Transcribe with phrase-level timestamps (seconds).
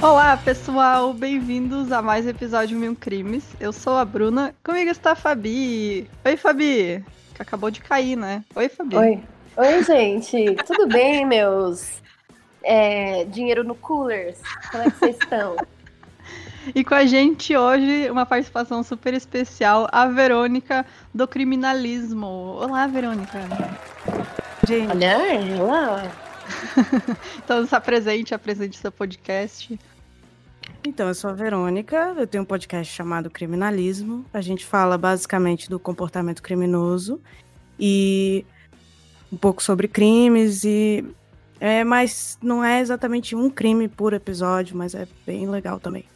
[0.00, 3.44] Olá, pessoal, bem-vindos a mais um episódio Mil Crimes.
[3.58, 6.08] Eu sou a Bruna, comigo está a Fabi.
[6.24, 7.04] Oi, Fabi,
[7.34, 8.44] que acabou de cair, né?
[8.54, 8.96] Oi, Fabi.
[8.96, 9.20] Oi,
[9.56, 12.00] Oi gente, tudo bem, meus
[12.62, 14.38] é, dinheiro no coolers?
[14.70, 15.56] Como é que vocês estão?
[16.72, 22.56] E com a gente hoje, uma participação super especial, a Verônica do Criminalismo.
[22.60, 23.40] Olá, Verônica.
[24.64, 24.92] Gente.
[24.92, 25.18] Olha,
[25.60, 26.28] olá.
[27.42, 29.78] então, se apresente, apresente seu podcast.
[30.88, 34.24] Então, eu sou a Verônica, eu tenho um podcast chamado Criminalismo.
[34.32, 37.20] A gente fala basicamente do comportamento criminoso
[37.78, 38.42] e
[39.30, 41.04] um pouco sobre crimes e
[41.60, 46.06] é, mas não é exatamente um crime por episódio, mas é bem legal também.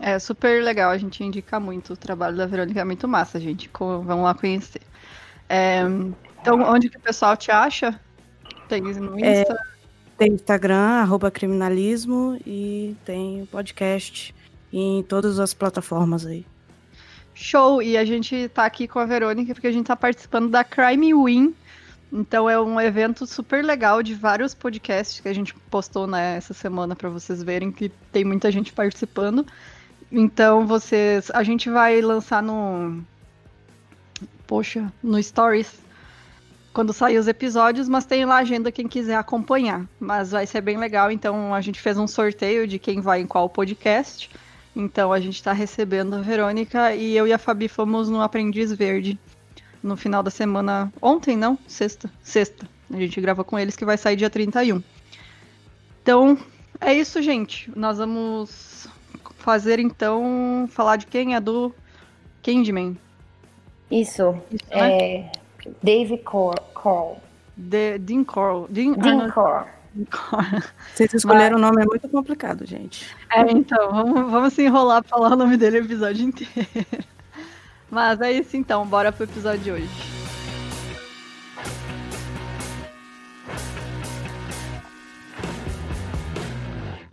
[0.00, 3.70] É super legal, a gente indica muito o trabalho da Verônica, é muito massa, gente.
[3.78, 4.82] Vamos lá conhecer.
[5.48, 5.82] É,
[6.40, 7.98] então, onde que o pessoal te acha?
[8.68, 9.52] Tem no Insta?
[9.52, 9.75] É,
[10.16, 14.34] tem Instagram, arroba criminalismo, e tem podcast
[14.72, 16.44] em todas as plataformas aí.
[17.34, 17.82] Show!
[17.82, 21.12] E a gente tá aqui com a Verônica porque a gente tá participando da Crime
[21.12, 21.54] Win.
[22.12, 26.54] Então é um evento super legal de vários podcasts que a gente postou né, essa
[26.54, 29.46] semana para vocês verem que tem muita gente participando.
[30.10, 33.02] Então vocês, a gente vai lançar no
[34.46, 35.85] poxa, no Stories
[36.76, 39.86] quando sair os episódios, mas tem lá a agenda quem quiser acompanhar.
[39.98, 43.26] Mas vai ser bem legal, então a gente fez um sorteio de quem vai em
[43.26, 44.28] qual podcast.
[44.76, 48.70] Então a gente está recebendo a Verônica e eu e a Fabi fomos no Aprendiz
[48.74, 49.18] Verde
[49.82, 50.92] no final da semana.
[51.00, 51.58] Ontem, não?
[51.66, 52.10] Sexta.
[52.22, 52.68] Sexta.
[52.92, 54.82] A gente grava com eles que vai sair dia 31.
[56.02, 56.36] Então,
[56.78, 57.70] é isso, gente.
[57.74, 58.86] Nós vamos
[59.38, 61.74] fazer então falar de quem é do
[62.42, 62.98] Candyman.
[63.90, 64.38] Isso.
[64.52, 65.30] Isso né?
[65.82, 67.16] Dave Cole.
[67.56, 68.66] De, Dean Cole.
[68.68, 69.66] Dean, Dean Cole.
[70.94, 71.68] Vocês escolheram Mas...
[71.68, 73.06] o nome é muito complicado, gente.
[73.32, 76.68] É, então, vamos, vamos se enrolar pra falar o nome dele o episódio inteiro.
[77.90, 80.16] Mas é isso então, bora pro episódio de hoje.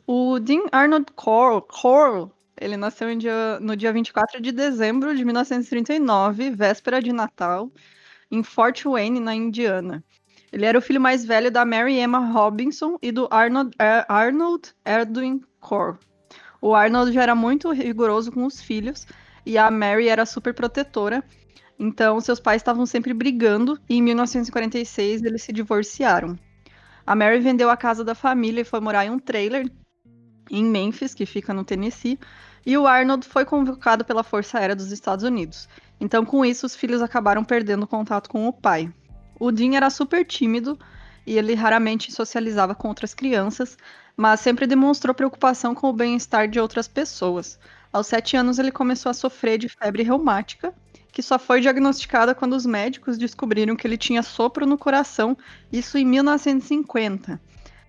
[0.05, 7.01] O Dean Arnold Cole, ele nasceu dia, no dia 24 de dezembro de 1939, véspera
[7.01, 7.71] de Natal,
[8.33, 10.03] em Fort Wayne, na Indiana.
[10.51, 14.73] Ele era o filho mais velho da Mary Emma Robinson e do Arnold, er, Arnold
[14.83, 15.99] Edwin Core.
[16.59, 19.05] O Arnold já era muito rigoroso com os filhos
[19.45, 21.23] e a Mary era super protetora.
[21.77, 26.35] Então, seus pais estavam sempre brigando e em 1946 eles se divorciaram.
[27.05, 29.69] A Mary vendeu a casa da família e foi morar em um trailer
[30.49, 32.19] em Memphis, que fica no Tennessee,
[32.65, 35.67] e o Arnold foi convocado pela Força Aérea dos Estados Unidos.
[36.03, 38.93] Então, com isso, os filhos acabaram perdendo contato com o pai.
[39.39, 40.77] O Dean era super tímido
[41.25, 43.77] e ele raramente socializava com outras crianças,
[44.17, 47.57] mas sempre demonstrou preocupação com o bem-estar de outras pessoas.
[47.93, 50.73] Aos sete anos, ele começou a sofrer de febre reumática,
[51.09, 55.37] que só foi diagnosticada quando os médicos descobriram que ele tinha sopro no coração,
[55.71, 57.39] isso em 1950.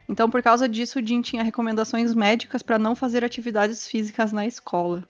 [0.08, 4.46] Então, por causa disso, o Jim tinha recomendações médicas para não fazer atividades físicas na
[4.46, 5.02] escola.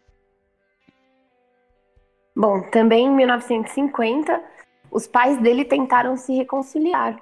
[2.37, 4.43] Bom, também em 1950,
[4.91, 7.17] os pais dele tentaram se reconciliar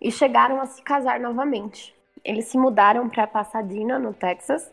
[0.00, 1.94] e chegaram a se casar novamente.
[2.24, 4.72] Eles se mudaram para Pasadena, no Texas,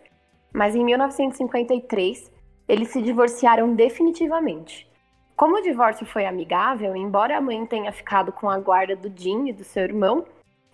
[0.53, 2.31] mas em 1953
[2.67, 4.89] eles se divorciaram definitivamente.
[5.35, 9.49] Como o divórcio foi amigável, embora a mãe tenha ficado com a guarda do Jim
[9.49, 10.23] e do seu irmão,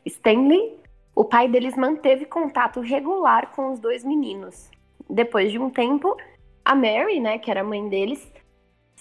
[0.06, 0.78] Stanley,
[1.16, 4.69] o pai deles manteve contato regular com os dois meninos.
[5.09, 6.16] Depois de um tempo,
[6.64, 8.31] a Mary, né, que era a mãe deles,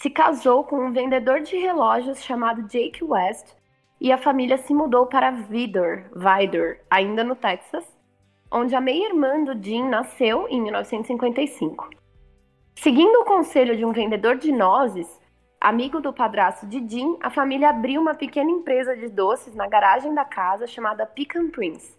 [0.00, 3.52] se casou com um vendedor de relógios chamado Jake West
[4.00, 7.84] e a família se mudou para Vidor, Vidor, ainda no Texas,
[8.48, 11.90] onde a meia-irmã do Jim nasceu em 1955.
[12.76, 15.08] Seguindo o conselho de um vendedor de nozes,
[15.60, 20.14] amigo do padrasto de Jim, a família abriu uma pequena empresa de doces na garagem
[20.14, 21.98] da casa chamada Pecan Prince.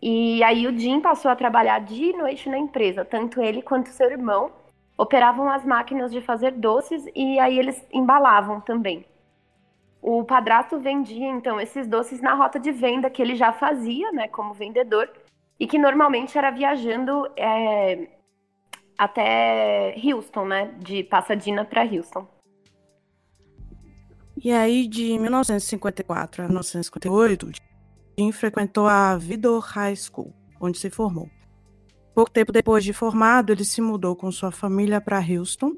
[0.00, 3.90] E aí o Jim passou a trabalhar dia e noite na empresa, tanto ele quanto
[3.90, 4.50] seu irmão
[4.98, 9.06] operavam as máquinas de fazer doces e aí eles embalavam também.
[10.02, 14.28] O padrasto vendia então esses doces na rota de venda que ele já fazia, né,
[14.28, 15.10] como vendedor,
[15.58, 18.08] e que normalmente era viajando é,
[18.96, 20.74] até Houston, né?
[20.78, 22.26] De Pasadena para Houston.
[24.36, 27.50] E aí, de 1954 a 1958,
[28.16, 31.28] Jim frequentou a Vidor High School, onde se formou.
[32.18, 35.76] Pouco tempo depois de formado, ele se mudou com sua família para Houston,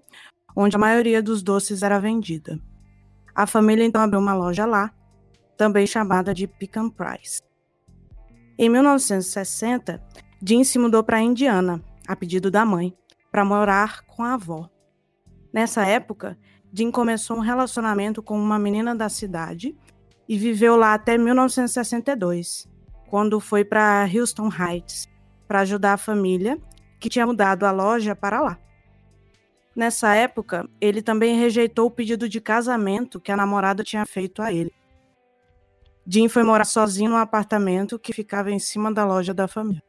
[0.57, 2.59] onde a maioria dos doces era vendida.
[3.35, 4.91] A família então abriu uma loja lá,
[5.55, 7.43] também chamada de Pecan Price.
[8.59, 10.03] Em 1960,
[10.43, 12.97] Jim se mudou para Indiana, a pedido da mãe,
[13.31, 14.67] para morar com a avó.
[15.53, 16.39] Nessa época,
[16.73, 19.77] Jim começou um relacionamento com uma menina da cidade
[20.27, 22.67] e viveu lá até 1962,
[23.11, 25.10] quando foi para Houston Heights
[25.51, 26.57] para ajudar a família
[27.01, 28.57] que tinha mudado a loja para lá.
[29.75, 34.53] Nessa época, ele também rejeitou o pedido de casamento que a namorada tinha feito a
[34.53, 34.73] ele.
[36.07, 39.83] Jim foi morar sozinho no apartamento que ficava em cima da loja da família.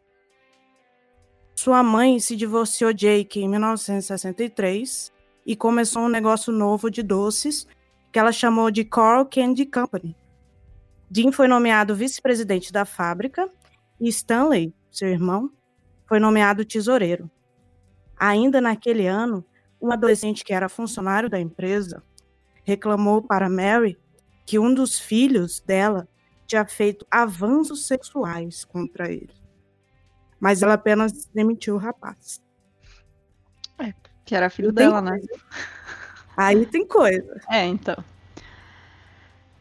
[1.54, 5.14] Sua mãe se divorciou de Jake em 1963
[5.46, 7.68] e começou um negócio novo de doces
[8.12, 10.18] que ela chamou de Coral Candy Company.
[11.12, 13.48] Jim foi nomeado vice-presidente da fábrica
[14.00, 15.52] e Stanley, seu irmão,
[16.06, 17.30] foi nomeado tesoureiro.
[18.18, 19.46] Ainda naquele ano,
[19.82, 22.04] um adolescente que era funcionário da empresa
[22.64, 23.98] reclamou para Mary
[24.46, 26.08] que um dos filhos dela
[26.46, 29.42] tinha feito avanços sexuais contra ele
[30.42, 32.42] mas ela apenas demitiu o rapaz.
[33.78, 33.94] É,
[34.26, 35.22] que era filho dela, né?
[36.36, 37.40] Aí tem coisa.
[37.48, 38.04] É, então.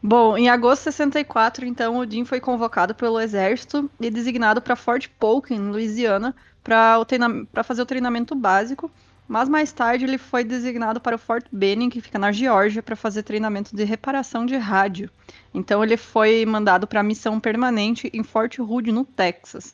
[0.03, 4.75] Bom, em agosto de 64, então, o Jim foi convocado pelo exército e designado para
[4.75, 8.89] Fort Polk, em Louisiana, para fazer o treinamento básico.
[9.27, 12.95] Mas mais tarde ele foi designado para o Fort Benning, que fica na Geórgia, para
[12.95, 15.09] fazer treinamento de reparação de rádio.
[15.53, 19.73] Então ele foi mandado para a missão permanente em Fort Hood, no Texas.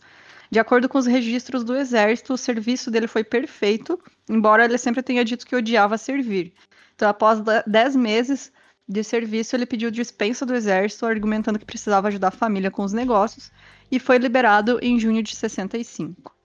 [0.51, 3.99] De acordo com os registros do exército, o serviço dele foi perfeito,
[4.29, 6.53] embora ele sempre tenha dito que odiava servir.
[6.95, 8.51] Então, após 10 meses
[8.87, 12.93] de serviço, ele pediu dispensa do exército, argumentando que precisava ajudar a família com os
[12.93, 13.51] negócios,
[13.91, 16.35] e foi liberado em junho de 65.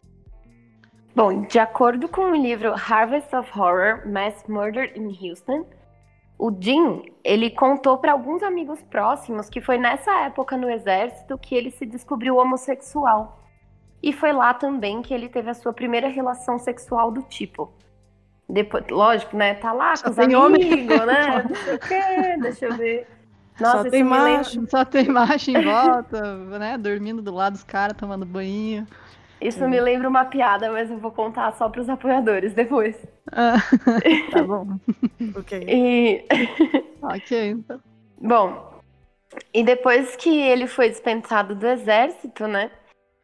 [1.14, 5.66] Bom, de acordo com o livro Harvest of Horror: Mass Murder in Houston,
[6.38, 11.54] o Jim, ele contou para alguns amigos próximos que foi nessa época no exército que
[11.54, 13.38] ele se descobriu homossexual.
[14.02, 17.72] E foi lá também que ele teve a sua primeira relação sexual do tipo.
[18.48, 19.54] Depois, lógico, né?
[19.54, 20.86] Tá lá Só com os amigos, homem.
[20.86, 21.42] né?
[21.48, 23.06] Não sei o quê, deixa eu ver.
[23.60, 24.66] Nossa, Só isso tem me lembra- macho.
[24.70, 26.76] Só tem macho em volta, né?
[26.78, 28.86] Dormindo do lado dos caras, tomando banho.
[29.40, 32.96] Isso me lembra uma piada, mas eu vou contar só pros apoiadores depois.
[33.32, 33.56] Ah,
[34.30, 34.66] tá bom.
[35.36, 35.64] Ok.
[35.68, 36.24] E,
[37.02, 37.80] ok, então.
[38.20, 38.80] bom,
[39.52, 42.70] e depois que ele foi dispensado do exército, né?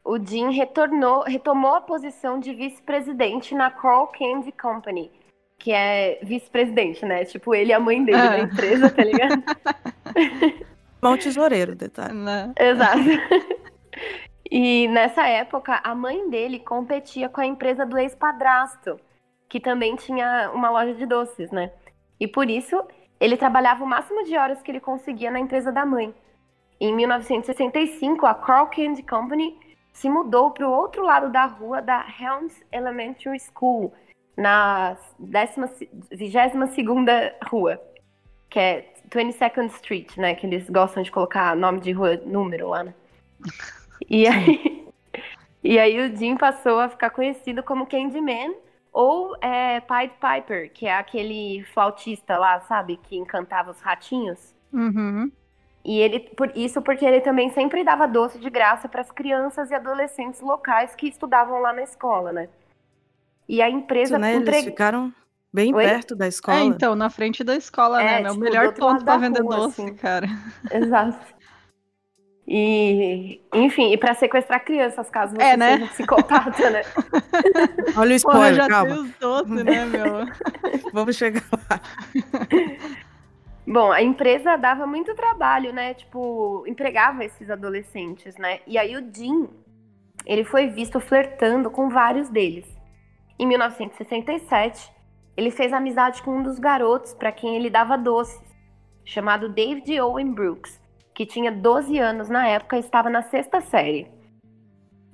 [0.08, 5.12] O Jim retornou, retomou a posição de vice-presidente na Coral Candy Company,
[5.58, 7.26] que é vice-presidente, né?
[7.26, 8.30] Tipo, ele e a mãe dele Ah.
[8.30, 9.42] da empresa, tá ligado?
[11.02, 12.14] Bom tesoureiro, detalhe.
[12.14, 12.54] Né?
[12.58, 13.00] Exato.
[14.50, 18.98] E nessa época, a mãe dele competia com a empresa do ex-padrasto,
[19.46, 21.70] que também tinha uma loja de doces, né?
[22.18, 22.82] E por isso,
[23.20, 26.14] ele trabalhava o máximo de horas que ele conseguia na empresa da mãe.
[26.80, 29.67] Em 1965, a Carl Candy Company
[29.98, 33.92] se mudou para o outro lado da rua da Helms Elementary School,
[34.36, 37.82] na 22ª rua,
[38.48, 40.36] que é 22nd Street, né?
[40.36, 42.94] Que eles gostam de colocar nome de rua, número lá, né?
[44.08, 44.86] E aí,
[45.64, 48.54] e aí o Jim passou a ficar conhecido como Candyman
[48.92, 53.00] ou é, Pied Piper, que é aquele flautista lá, sabe?
[53.02, 54.54] Que encantava os ratinhos.
[54.72, 55.32] Uhum.
[55.84, 59.70] E ele, por isso porque ele também sempre dava doce de graça para as crianças
[59.70, 62.48] e adolescentes locais que estudavam lá na escola, né?
[63.48, 64.34] E a empresa Isso, né?
[64.36, 65.12] Eles ficaram
[65.52, 65.82] bem Oi?
[65.84, 66.58] perto da escola.
[66.58, 68.28] É, então, na frente da escola, É, né?
[68.28, 69.94] Tipo, do melhor outro lado ponto pra da vender rua, doce, assim.
[69.94, 70.26] cara.
[70.70, 71.38] Exato.
[72.50, 75.74] E, enfim, e para sequestrar crianças, caso você É, né?
[75.74, 76.82] seja psicopata, né?
[77.94, 78.94] Olha o Porra, spoiler, já calma.
[78.94, 80.26] tem os doces, né, meu?
[80.92, 81.80] Vamos chegar lá.
[83.70, 85.92] Bom, a empresa dava muito trabalho, né?
[85.92, 88.60] Tipo, empregava esses adolescentes, né?
[88.66, 89.46] E aí o Jim,
[90.24, 92.66] ele foi visto flertando com vários deles.
[93.38, 94.90] Em 1967,
[95.36, 98.40] ele fez amizade com um dos garotos para quem ele dava doces,
[99.04, 100.80] chamado David Owen Brooks,
[101.14, 104.10] que tinha 12 anos na época e estava na sexta série.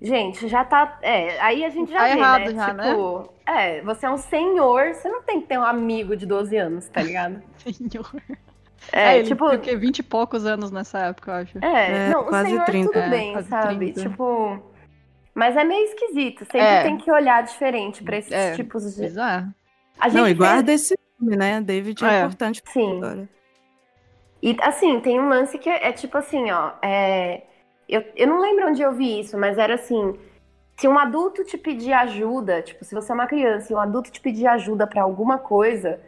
[0.05, 0.99] Gente, já tá.
[1.01, 2.55] É, aí a gente já Tá vê, errado né?
[2.55, 6.27] já, tipo, é, você é um senhor, você não tem que ter um amigo de
[6.27, 7.43] 12 anos, tá ligado?
[7.73, 8.11] Senhor.
[8.93, 9.47] É, É, ele tipo.
[9.47, 9.75] o quê?
[9.75, 11.59] 20 e poucos anos nessa época, eu acho.
[11.65, 12.87] É, É, não, o quase senhor 30.
[12.93, 13.77] tudo É, bem, quase sabe?
[13.93, 14.03] 30.
[14.11, 14.63] Tipo.
[15.35, 16.41] Mas é meio esquisito.
[16.45, 16.83] Sempre É.
[16.83, 19.09] tem que olhar diferente pra esses É, tipos de.
[19.09, 19.17] Gente
[20.13, 21.61] Não, e fez- guarda esse filme, né?
[21.63, 22.21] David é, É.
[22.21, 22.95] importante pra Sim.
[22.95, 23.29] história.
[24.43, 26.73] E assim, tem um lance que é, é tipo assim, ó.
[26.83, 27.43] é,
[27.89, 30.19] Eu, eu não lembro onde eu vi isso, mas era assim.
[30.77, 34.11] Se um adulto te pedir ajuda, tipo, se você é uma criança e um adulto
[34.11, 36.01] te pedir ajuda pra alguma coisa,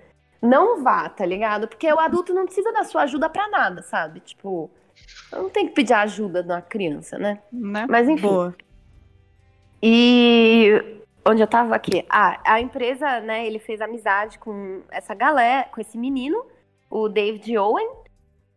[0.42, 1.68] não vá, tá ligado?
[1.68, 4.18] Porque o adulto não precisa da sua ajuda pra nada, sabe?
[4.20, 4.68] Tipo,
[5.30, 7.40] não tem que pedir ajuda da criança, né?
[7.52, 7.86] Né?
[7.88, 8.26] Mas enfim.
[8.26, 8.56] Boa.
[9.80, 10.96] E
[11.28, 12.06] Onde eu tava aqui?
[12.08, 16.46] Ah, a empresa, né, ele fez amizade com essa galera, com esse menino,
[16.88, 17.88] o David Owen.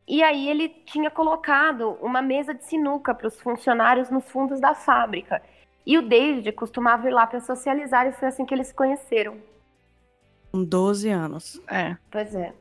[0.10, 4.74] E aí ele tinha colocado uma mesa de sinuca para os funcionários nos fundos da
[4.74, 5.40] fábrica.
[5.86, 9.38] E o David costumava ir lá para socializar e foi assim que eles se conheceram.
[10.52, 11.62] Com 12 anos.
[11.68, 11.96] É.
[12.10, 12.52] Pois é.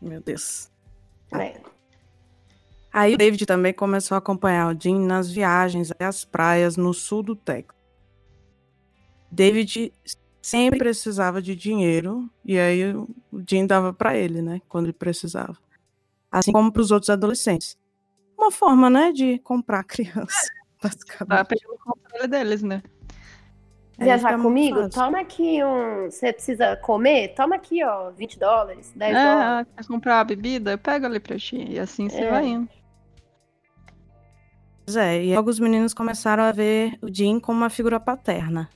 [0.00, 0.68] Meu Deus.
[1.32, 1.60] é.
[2.92, 7.22] Aí o David também começou a acompanhar o Jim nas viagens as praias no sul
[7.22, 7.80] do Texas.
[9.30, 9.94] David
[10.42, 13.08] sempre precisava de dinheiro e aí o
[13.48, 15.56] Jim dava para ele, né, quando ele precisava.
[16.32, 17.76] Assim como para os outros adolescentes.
[18.38, 21.46] Uma forma, né, de comprar criança, Tá basicamente.
[21.48, 22.82] pegando o controle deles, né?
[23.98, 24.76] Viajar fica muito comigo?
[24.84, 24.90] fácil.
[25.02, 26.10] Toma aqui um.
[26.10, 27.34] Você precisa comer?
[27.34, 29.68] Toma aqui, ó, 20 dólares, 10 É, dólares.
[29.68, 30.72] ah, quer comprar a bebida?
[30.72, 31.56] Eu pego ali pra ti.
[31.68, 32.30] E assim você É.
[32.30, 32.68] vai indo.
[34.84, 38.68] Pois é, e logo os meninos começaram a ver o Jim como uma figura paterna.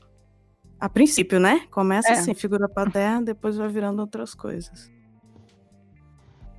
[0.79, 1.67] A princípio, né?
[1.71, 2.13] Começa É.
[2.13, 4.89] assim, figura paterna, depois vai virando outras coisas.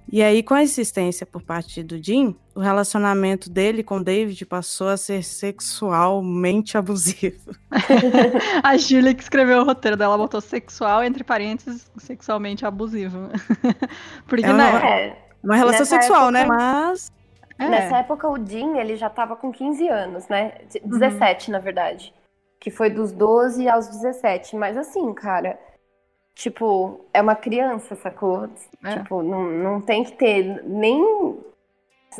[0.09, 4.45] E aí, com a insistência por parte do Jim, o relacionamento dele com o David
[4.45, 7.51] passou a ser sexualmente abusivo.
[8.63, 13.29] A Julia que escreveu o roteiro dela botou sexual, entre parênteses, sexualmente abusivo.
[14.27, 15.07] Porque, É uma- né?
[15.07, 16.41] É, Uma relação Nessa sexual, né?
[16.41, 17.11] época- Mas
[17.59, 20.53] É, Nessa época o Jim, ele já tava com 15 anos, né?
[20.71, 20.99] De- Uhum.
[20.99, 22.13] 17, na verdade.
[22.59, 24.55] Que foi dos 12 aos 17.
[24.55, 25.59] Mas assim, cara,
[26.37, 28.49] tipo, é uma criança, sacou?
[28.83, 28.97] É.
[28.99, 31.45] Tipo, não, não tem que ter nem.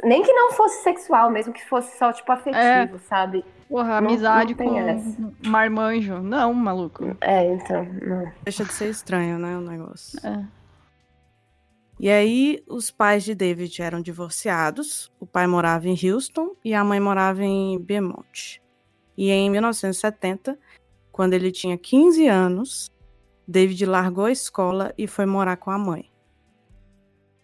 [0.04, 3.44] Nem que não fosse sexual, mesmo que fosse só, tipo, afetivo, sabe?
[3.70, 5.34] porra, não- amizade não com essa.
[5.46, 6.20] marmanjo.
[6.22, 7.16] Não, maluco.
[7.22, 7.84] É, então.
[7.86, 8.32] Não.
[8.44, 9.58] deixa de ser estranho, né?
[9.58, 10.20] O negócio.
[10.28, 10.46] É.
[12.00, 15.12] E aí, os pais de David eram divorciados.
[15.20, 18.62] O pai morava em Houston e a mãe morava em Beaumont.
[19.18, 20.60] E em 1970,
[21.12, 22.92] quando ele tinha 15 anos,
[23.48, 26.12] David largou a escola e foi morar com a mãe.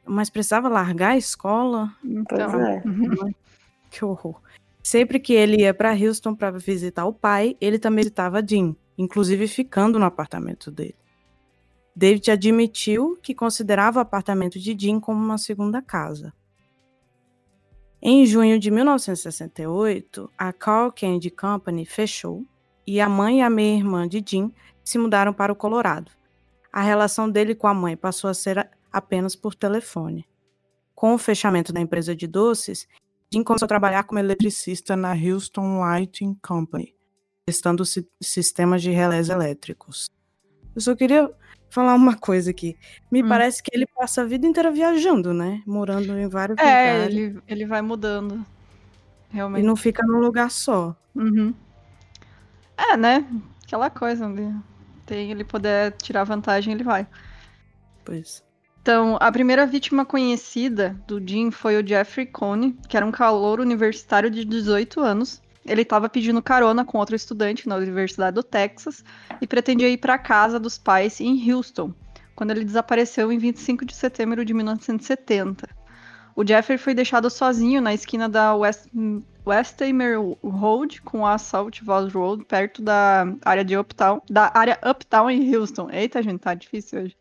[0.06, 1.96] Mas precisava largar a escola?
[2.02, 2.84] Pois Então, é.
[2.86, 3.34] uhum.
[3.90, 4.42] Que horror.
[4.82, 9.48] Sempre que ele ia para Houston para visitar o pai, ele também visitava Jim, inclusive
[9.48, 10.96] ficando no apartamento dele.
[11.96, 16.34] David admitiu que considerava o apartamento de Jim como uma segunda casa.
[18.02, 22.44] Em junho de 1968, a Carl Candy Company fechou
[22.86, 24.52] e a mãe e a meia-irmã de Jim
[24.84, 26.12] se mudaram para o Colorado.
[26.72, 30.28] A relação dele com a mãe passou a ser apenas por telefone.
[30.96, 32.88] Com o fechamento da empresa de doces,
[33.32, 36.96] Jim começou a trabalhar como eletricista na Houston Lighting Company,
[37.46, 40.08] testando si- sistemas de relés elétricos.
[40.76, 41.30] Eu só queria
[41.70, 42.78] falar uma coisa aqui.
[43.12, 43.28] Me Hum.
[43.30, 45.62] parece que ele passa a vida inteira viajando, né?
[45.66, 47.16] Morando em vários É, lugares.
[47.16, 48.46] ele, ele vai mudando.
[49.32, 49.66] E Realmente.
[49.66, 50.96] não fica num lugar só.
[51.16, 51.54] Uhum.
[52.78, 53.26] É, né?
[53.66, 54.44] Aquela coisa onde
[55.06, 57.08] tem ele puder tirar vantagem, ele vai.
[58.04, 58.44] Pois.
[58.82, 63.62] Então, a primeira vítima conhecida do Jim foi o Jeffrey Cone, que era um calor
[63.62, 65.42] universitário de 18 anos.
[65.66, 69.02] Ele estava pedindo carona com outro estudante na Universidade do Texas
[69.40, 71.94] e pretendia ir para casa dos pais em Houston,
[72.36, 75.70] quando ele desapareceu em 25 de setembro de 1970.
[76.36, 78.88] O Jeffrey foi deixado sozinho na esquina da West,
[79.46, 85.30] Westamer Road com a Salt Valley Road, perto da área de Uptown, da área Uptown
[85.30, 85.90] em Houston.
[85.92, 87.18] Eita, gente, tá difícil hoje.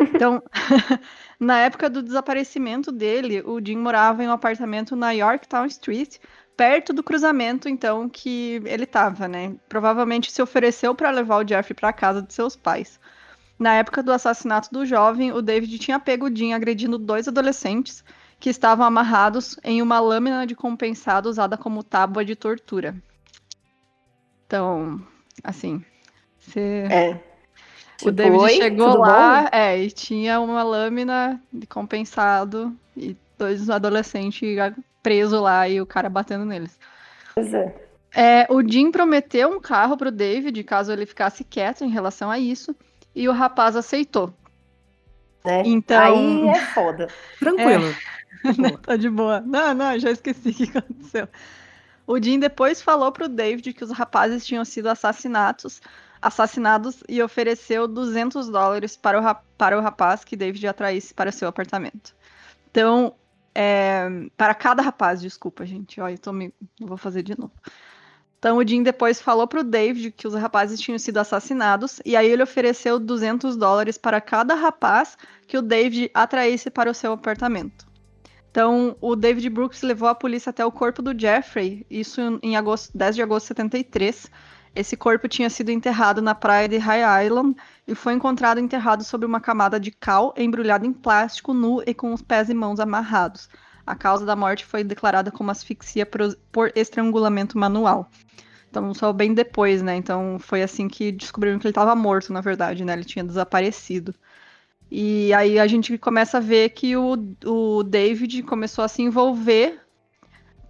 [0.00, 0.42] Então,
[1.40, 6.18] na época do desaparecimento dele, o Jim morava em um apartamento na Yorktown Street,
[6.56, 9.54] perto do cruzamento, então, que ele estava, né?
[9.68, 12.98] Provavelmente se ofereceu para levar o Jeffrey para casa de seus pais.
[13.58, 18.04] Na época do assassinato do jovem, o David tinha pego o Jim agredindo dois adolescentes
[18.38, 22.94] que estavam amarrados em uma lâmina de compensado usada como tábua de tortura.
[24.46, 25.00] Então,
[25.42, 25.84] assim,
[26.38, 27.20] você É.
[28.02, 34.40] o David "Oi, chegou lá, é, e tinha uma lâmina de compensado e dois adolescentes
[35.02, 36.78] presos lá e o cara batendo neles.
[37.34, 37.86] Pois é.
[38.14, 42.38] É, o Jim prometeu um carro pro David caso ele ficasse quieto em relação a
[42.38, 42.74] isso,
[43.14, 44.32] e o rapaz aceitou.
[45.46, 45.62] Né?
[45.64, 47.08] Então- Aí é foda.
[47.38, 47.94] Tranquilo.
[48.82, 49.40] tá de boa.
[49.40, 51.28] Não, não, já esqueci o que aconteceu.
[52.06, 55.80] O Jim depois falou pro David que os rapazes tinham sido assassinados,
[56.22, 61.32] assassinados e ofereceu 200 dólares para o, ra- para o rapaz que David atraísse para
[61.32, 62.14] seu apartamento.
[62.70, 63.14] Então,
[63.54, 66.00] é, para cada rapaz, desculpa, gente.
[66.00, 66.52] Olha, eu tô me...
[66.80, 67.52] eu vou fazer de novo.
[68.38, 72.28] Então, o Jim depois falou pro David que os rapazes tinham sido assassinados, e aí
[72.28, 75.16] ele ofereceu 200 dólares para cada rapaz
[75.46, 77.86] que o David atraísse para o seu apartamento.
[78.50, 82.96] Então, o David Brooks levou a polícia até o corpo do Jeffrey, isso em agosto,
[82.96, 84.30] 10 de agosto de 73.
[84.74, 89.26] Esse corpo tinha sido enterrado na praia de High Island e foi encontrado enterrado sobre
[89.26, 93.48] uma camada de cal embrulhado em plástico nu e com os pés e mãos amarrados.
[93.86, 98.10] A causa da morte foi declarada como asfixia por, estrangulamento manual.
[98.68, 99.96] Então, só bem depois, né?
[99.96, 102.92] Então, foi assim que descobriram que ele estava morto, na verdade, né?
[102.92, 104.14] Ele tinha desaparecido.
[104.90, 109.80] E aí a gente começa a ver que o, o David começou a se envolver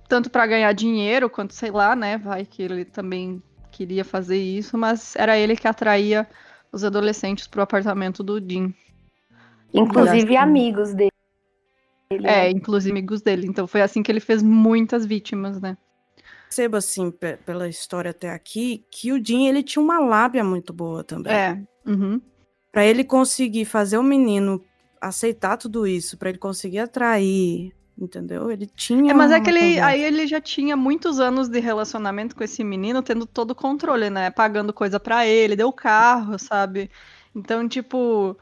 [0.08, 2.18] tanto para ganhar dinheiro quanto sei lá, né?
[2.18, 6.26] Vai que ele também queria fazer isso, mas era ele que atraía
[6.72, 8.72] os adolescentes para o apartamento do Dean.
[9.72, 10.36] Inclusive assim.
[10.36, 11.10] amigos dele.
[12.10, 12.50] É, né?
[12.50, 13.46] inclusive amigos dele.
[13.46, 15.76] Então foi assim que ele fez muitas vítimas, né?
[16.44, 17.12] Perceba assim,
[17.44, 21.32] pela história até aqui, que o Dean ele tinha uma lábia muito boa também.
[21.32, 21.60] É.
[21.84, 22.20] Uhum
[22.76, 24.62] para ele conseguir fazer o menino
[25.00, 28.50] aceitar tudo isso, para ele conseguir atrair, entendeu?
[28.50, 29.12] Ele tinha.
[29.12, 32.62] É, mas é que ele, aí ele já tinha muitos anos de relacionamento com esse
[32.62, 34.30] menino, tendo todo o controle, né?
[34.30, 36.90] Pagando coisa para ele, deu carro, sabe?
[37.34, 38.36] Então, tipo,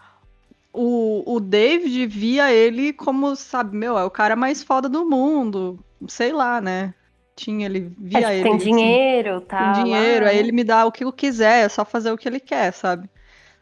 [0.74, 5.78] o, o David via ele como, sabe, meu, é o cara mais foda do mundo,
[6.08, 6.92] sei lá, né?
[7.36, 8.42] Tinha, ele via é, ele.
[8.42, 9.72] Tem dinheiro, assim, tá?
[9.72, 10.32] Tem dinheiro, lá.
[10.32, 12.72] aí ele me dá o que eu quiser, é só fazer o que ele quer,
[12.72, 13.08] sabe?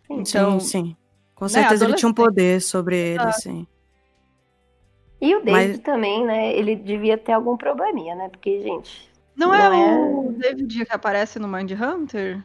[0.09, 0.97] Então, sim, sim.
[1.35, 3.33] Com né, certeza ele tinha um poder sobre ele, ah.
[3.33, 3.67] sim.
[5.21, 5.79] E o David Mas...
[5.81, 6.53] também, né?
[6.55, 8.29] Ele devia ter algum probleminha, né?
[8.31, 9.11] Porque, gente.
[9.37, 12.43] Não, não é, é, o David que aparece no Mind Hunter?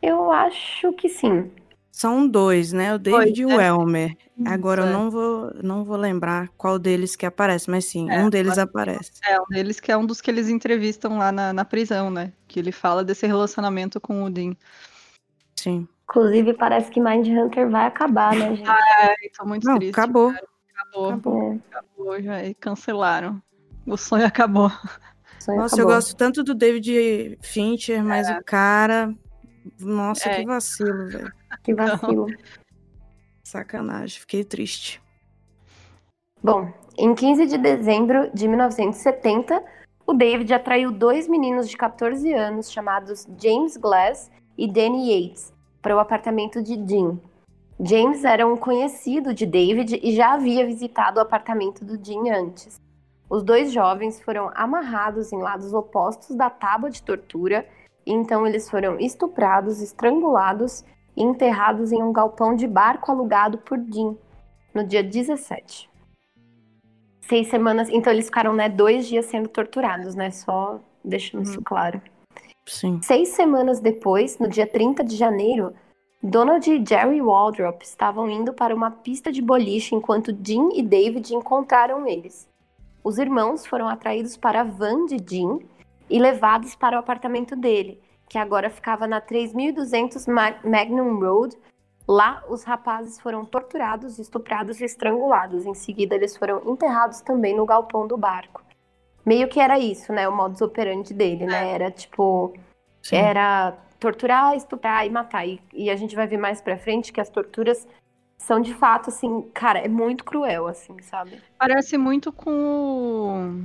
[0.00, 1.50] Eu acho que sim.
[1.94, 2.92] São dois, né?
[2.92, 3.68] O David e o né?
[3.68, 4.16] Elmer.
[4.46, 8.28] Agora eu não vou, não vou lembrar qual deles que aparece, mas sim, é, um
[8.28, 9.12] deles aparece.
[9.24, 12.32] É, um deles que é um dos que eles entrevistam lá na, na prisão, né?
[12.48, 14.56] Que ele fala desse relacionamento com o Dean.
[15.54, 15.86] Sim.
[16.02, 18.68] Inclusive, parece que Mind Hunter vai acabar, né, gente?
[18.68, 19.92] Ai, tô muito Não, triste.
[19.92, 20.32] Acabou.
[20.32, 20.48] Cara.
[20.74, 21.08] Acabou.
[21.10, 21.60] Acabou.
[21.70, 22.44] acabou já.
[22.44, 23.40] E cancelaram.
[23.86, 24.66] O sonho acabou.
[24.66, 25.92] O sonho Nossa, acabou.
[25.92, 28.36] eu gosto tanto do David Fincher, mas é.
[28.36, 29.14] o cara.
[29.78, 30.40] Nossa, é.
[30.40, 31.32] que vacilo, velho.
[31.62, 32.26] Que vacilo.
[32.26, 32.36] Não.
[33.42, 35.02] Sacanagem, fiquei triste.
[36.42, 39.62] Bom, em 15 de dezembro de 1970,
[40.06, 45.96] o David atraiu dois meninos de 14 anos chamados James Glass e Danny Yates para
[45.96, 47.18] o apartamento de Dean.
[47.80, 52.80] James era um conhecido de David e já havia visitado o apartamento do Dean antes.
[53.28, 57.66] Os dois jovens foram amarrados em lados opostos da tábua de tortura
[58.06, 60.84] então eles foram estuprados, estrangulados
[61.16, 64.16] e enterrados em um galpão de barco alugado por Dean
[64.74, 65.88] no dia 17.
[67.22, 70.30] Seis semanas, então eles ficaram né, dois dias sendo torturados, né?
[70.30, 71.64] Só deixando isso uhum.
[71.64, 72.02] claro.
[72.66, 73.00] Sim.
[73.02, 75.72] Seis semanas depois, no dia 30 de janeiro,
[76.22, 81.34] Donald e Jerry Waldrop estavam indo para uma pista de boliche enquanto Jim e David
[81.34, 82.48] encontraram eles.
[83.02, 85.60] Os irmãos foram atraídos para a van de Jim
[86.08, 91.56] e levados para o apartamento dele, que agora ficava na 3200 Magnum Road.
[92.06, 95.64] Lá, os rapazes foram torturados, estuprados e estrangulados.
[95.64, 98.64] Em seguida, eles foram enterrados também no galpão do barco
[99.24, 100.28] meio que era isso, né?
[100.28, 101.70] O modus operandi dele, né?
[101.70, 101.74] É.
[101.74, 102.54] Era tipo.
[103.02, 103.16] Sim.
[103.16, 105.46] Era torturar, estuprar e matar.
[105.46, 107.86] E, e, a gente vai ver mais pra frente que as torturas
[108.36, 111.40] são de fato, assim, cara, é muito cruel, assim, sabe?
[111.58, 113.64] Parece muito com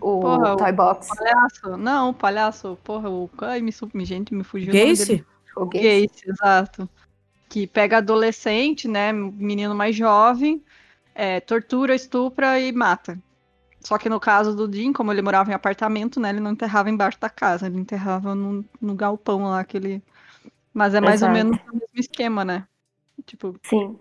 [0.00, 0.20] o.
[0.20, 1.08] porra, Toy Box.
[1.10, 1.76] O palhaço.
[1.76, 2.78] Não, o palhaço.
[2.82, 3.30] Porra, o.
[3.38, 3.72] Ai, me,
[4.04, 4.72] gente, me fugiu.
[4.72, 5.24] Gacy?
[5.56, 6.88] O, o Gacy, exato.
[7.48, 9.12] Que pega adolescente, né?
[9.12, 10.62] Menino mais jovem,
[11.14, 13.18] é, tortura, estupra e mata.
[13.80, 16.30] Só que no caso do Dean, como ele morava em apartamento, né?
[16.30, 20.02] Ele não enterrava embaixo da casa, ele enterrava no, no galpão lá, aquele.
[20.72, 21.32] Mas é mais Exato.
[21.32, 22.66] ou menos o mesmo esquema, né?
[23.26, 23.56] Tipo.
[23.62, 23.98] Sim.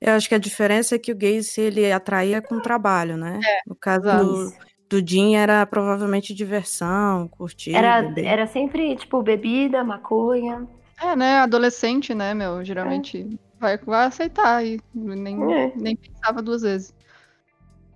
[0.00, 3.40] Eu acho que a diferença é que o Gacy ele atraía com trabalho, né?
[3.44, 4.54] É, no caso do,
[4.88, 7.74] do Dean era provavelmente diversão, curtir.
[7.74, 10.66] Era, era sempre, tipo, bebida, maconha.
[11.00, 11.38] É, né?
[11.38, 12.64] Adolescente, né, meu?
[12.64, 13.36] Geralmente é.
[13.60, 15.72] vai, vai aceitar e nem, é.
[15.76, 16.94] nem pensava duas vezes.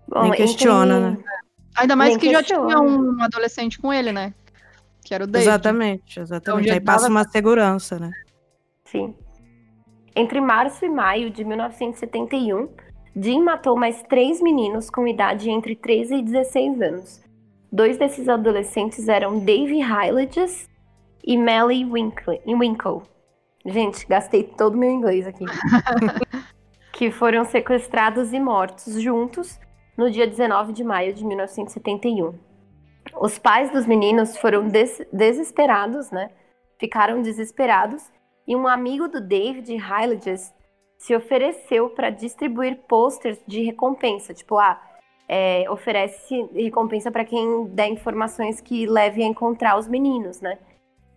[0.09, 1.23] Bom, Nem questiona, entre...
[1.23, 1.25] né?
[1.77, 2.69] Ainda mais Nem que questiona.
[2.69, 4.35] já tinha um adolescente com ele, né?
[5.05, 5.49] Que era o David.
[5.49, 6.67] Exatamente, exatamente.
[6.67, 8.11] Então, Aí passa uma segurança, né?
[8.85, 9.15] Sim.
[10.15, 12.69] Entre março e maio de 1971,
[13.15, 17.23] Jim matou mais três meninos com idade entre 13 e 16 anos.
[17.71, 20.69] Dois desses adolescentes eram Dave Hylages
[21.23, 23.03] e Melly Winkle.
[23.67, 25.45] Gente, gastei todo o meu inglês aqui.
[26.93, 29.61] que foram sequestrados e mortos juntos
[29.97, 32.35] no dia 19 de maio de 1971.
[33.21, 36.31] Os pais dos meninos foram des desesperados, né?
[36.79, 38.11] Ficaram desesperados
[38.47, 40.53] e um amigo do David Hylages
[41.03, 44.81] se ofereceu para distribuir posters de recompensa, tipo, ah,
[45.29, 50.61] é, oferece recompensa para quem der informações que leve a encontrar os meninos, né?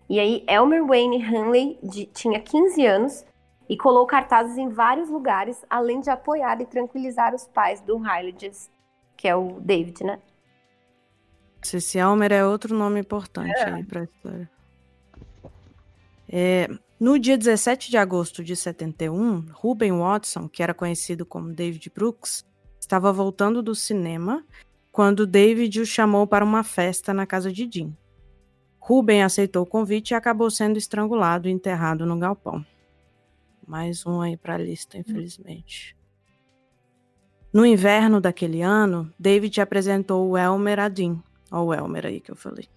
[0.09, 3.25] E aí, Elmer Wayne Hanley de, tinha 15 anos
[3.69, 8.71] e colou cartazes em vários lugares, além de apoiar e tranquilizar os pais do Hyliges,
[9.15, 10.19] que é o David, né?
[11.61, 13.69] Esse Elmer é outro nome importante é.
[13.69, 14.49] aí pra história.
[16.27, 16.67] É,
[16.99, 22.45] no dia 17 de agosto de 71, Ruben Watson, que era conhecido como David Brooks,
[22.79, 24.45] estava voltando do cinema
[24.91, 27.95] quando David o chamou para uma festa na casa de Jim.
[28.79, 32.65] Ruben aceitou o convite e acabou sendo estrangulado e enterrado no galpão.
[33.67, 35.97] Mais um aí para a lista, infelizmente.
[37.51, 42.35] No inverno daquele ano, David apresentou o Elmer a Dean, ou Elmer aí que eu
[42.35, 42.69] falei.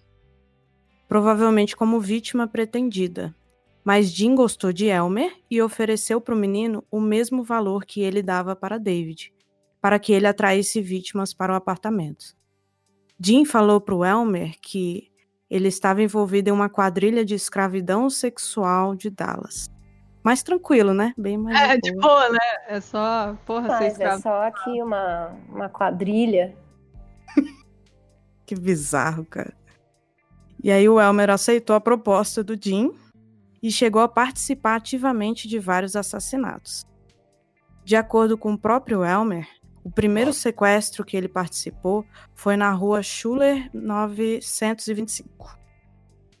[1.07, 3.35] Provavelmente como vítima pretendida,
[3.83, 8.21] mas Dean gostou de Elmer e ofereceu para o menino o mesmo valor que ele
[8.21, 9.33] dava para David,
[9.81, 12.37] para que ele atraísse vítimas para o apartamento.
[13.17, 15.09] Dean falou para o Elmer que
[15.49, 19.69] ele estava envolvido em uma quadrilha de escravidão sexual de Dallas.
[20.23, 21.13] Mais tranquilo, né?
[21.17, 21.57] Bem mais.
[21.57, 22.39] É, de boa, né?
[22.67, 23.35] É só.
[23.45, 24.19] Porra, Mas ser escravo.
[24.19, 26.55] É só aqui uma, uma quadrilha.
[28.45, 29.53] que bizarro, cara.
[30.61, 32.93] E aí o Elmer aceitou a proposta do Jim
[33.61, 36.85] e chegou a participar ativamente de vários assassinatos.
[37.83, 39.47] De acordo com o próprio Elmer,
[39.83, 45.57] o primeiro sequestro que ele participou foi na rua Schuller 925.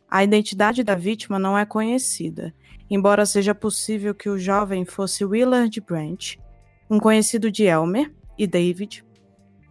[0.09, 2.53] A identidade da vítima não é conhecida,
[2.89, 6.39] embora seja possível que o jovem fosse Willard Branch,
[6.89, 9.05] um conhecido de Elmer e David,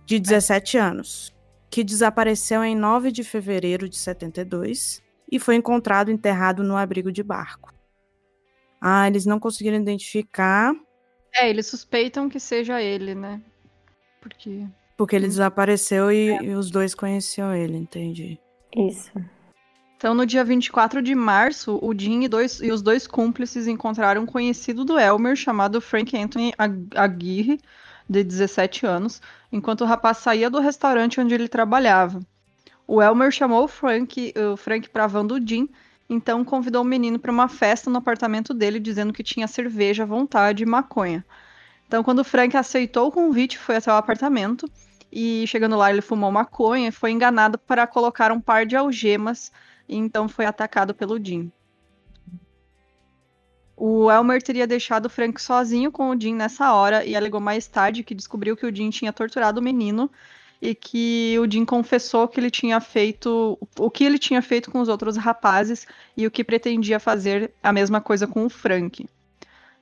[0.07, 1.35] de 17 anos,
[1.71, 7.23] que desapareceu em 9 de fevereiro de 72 e foi encontrado enterrado no abrigo de
[7.23, 7.73] barco.
[8.81, 10.73] Ah, eles não conseguiram identificar.
[11.35, 13.41] É, eles suspeitam que seja ele, né?
[14.21, 14.67] Porque.
[14.97, 16.43] Porque ele desapareceu e, é.
[16.43, 18.39] e os dois conheciam ele, entendi.
[18.77, 19.13] Isso.
[19.97, 24.23] Então, no dia 24 de março, o Jim e, dois, e os dois cúmplices encontraram
[24.23, 26.53] um conhecido do Elmer chamado Frank Anthony
[26.95, 27.61] Aguirre,
[28.09, 29.21] de 17 anos,
[29.53, 32.21] enquanto o rapaz saía do restaurante onde ele trabalhava.
[32.91, 35.69] O Elmer chamou o Frank, o Frank para a van do Jim,
[36.09, 40.07] então convidou o menino para uma festa no apartamento dele, dizendo que tinha cerveja à
[40.07, 41.23] vontade e maconha.
[41.87, 44.67] Então, quando o Frank aceitou o convite, foi até o apartamento
[45.13, 49.53] e chegando lá ele fumou maconha e foi enganado para colocar um par de algemas
[49.87, 51.53] e então foi atacado pelo Jim.
[53.77, 57.67] O Elmer teria deixado o Frank sozinho com o Jim nessa hora e alegou mais
[57.67, 60.11] tarde que descobriu que o Jim tinha torturado o menino
[60.61, 64.81] e que o Jim confessou que ele tinha feito o que ele tinha feito com
[64.81, 69.09] os outros rapazes e o que pretendia fazer a mesma coisa com o Frank.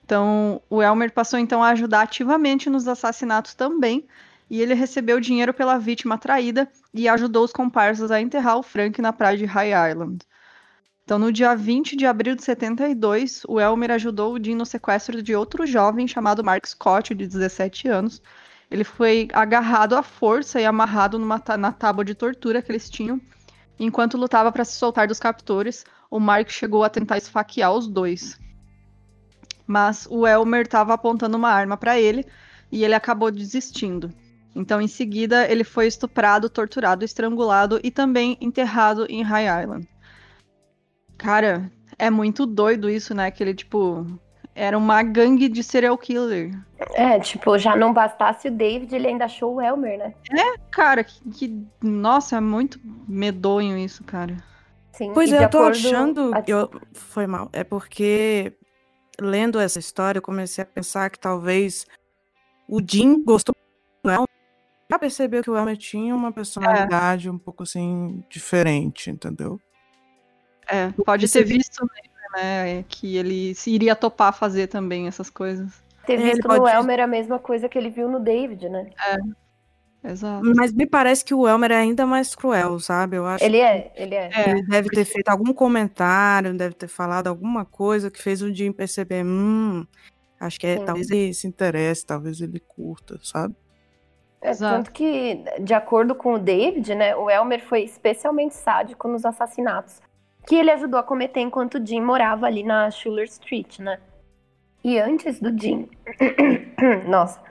[0.05, 4.07] Então, o Elmer passou então a ajudar ativamente nos assassinatos também,
[4.49, 9.03] e ele recebeu dinheiro pela vítima traída e ajudou os comparsas a enterrar o Frank
[9.03, 10.19] na praia de High Island.
[11.05, 15.23] Então, no dia 20 de abril de 72, o Elmer ajudou o Jim no sequestro
[15.23, 18.23] de outro jovem chamado Mark Scott, de 17 anos.
[18.71, 23.21] Ele foi agarrado à força e amarrado numa, na tábua de tortura que eles tinham.
[23.79, 28.39] Enquanto lutava para se soltar dos captores, o Mark chegou a tentar esfaquear os dois
[29.67, 32.25] mas o Elmer estava apontando uma arma para ele
[32.71, 34.13] e ele acabou desistindo.
[34.55, 39.89] Então, em seguida, ele foi estuprado, torturado, estrangulado e também enterrado em High Island.
[41.19, 43.31] Cara, é muito doido isso, né?
[43.31, 44.07] Que ele, tipo,
[44.57, 46.59] era uma gangue de serial killer.
[46.95, 50.15] É, tipo, já não bastasse o David, ele ainda achou o Elmer, né?
[50.33, 54.37] É, cara, que, que nossa, é muito medonho isso, cara.
[54.93, 56.31] Sim, pois é, eu tô achando.
[56.47, 56.71] Eu...
[56.95, 57.51] Foi mal.
[57.53, 58.55] É porque
[59.21, 61.87] lendo essa história, eu comecei a pensar que talvez
[62.67, 63.55] o Jim gostou
[64.03, 64.29] do Elmer.
[64.91, 67.31] Já percebeu que o Elmer tinha uma personalidade é.
[67.31, 69.61] um pouco assim diferente, entendeu?
[70.67, 71.87] É, pode ter visto
[72.37, 75.73] né, que ele iria topar fazer também essas coisas.
[76.07, 78.91] Ter visto no Elmer a mesma coisa que ele viu no David, né?
[79.05, 79.47] É.
[80.09, 80.45] Exato.
[80.55, 83.17] Mas me parece que o Elmer é ainda mais cruel, sabe?
[83.17, 84.31] Eu acho ele é, ele é.
[84.51, 88.71] Ele deve ter feito algum comentário, deve ter falado alguma coisa que fez o Jim
[88.71, 89.85] perceber, hum,
[90.39, 93.57] acho que é, talvez ele se interesse, talvez ele curta, sabe?
[94.41, 99.25] É, tanto que, de acordo com o David, né, o Elmer foi especialmente sádico nos
[99.25, 100.01] assassinatos
[100.47, 103.99] que ele ajudou a cometer enquanto o Jim morava ali na Schuller Street, né?
[104.83, 105.89] E antes do Jim.
[107.09, 107.43] Nossa.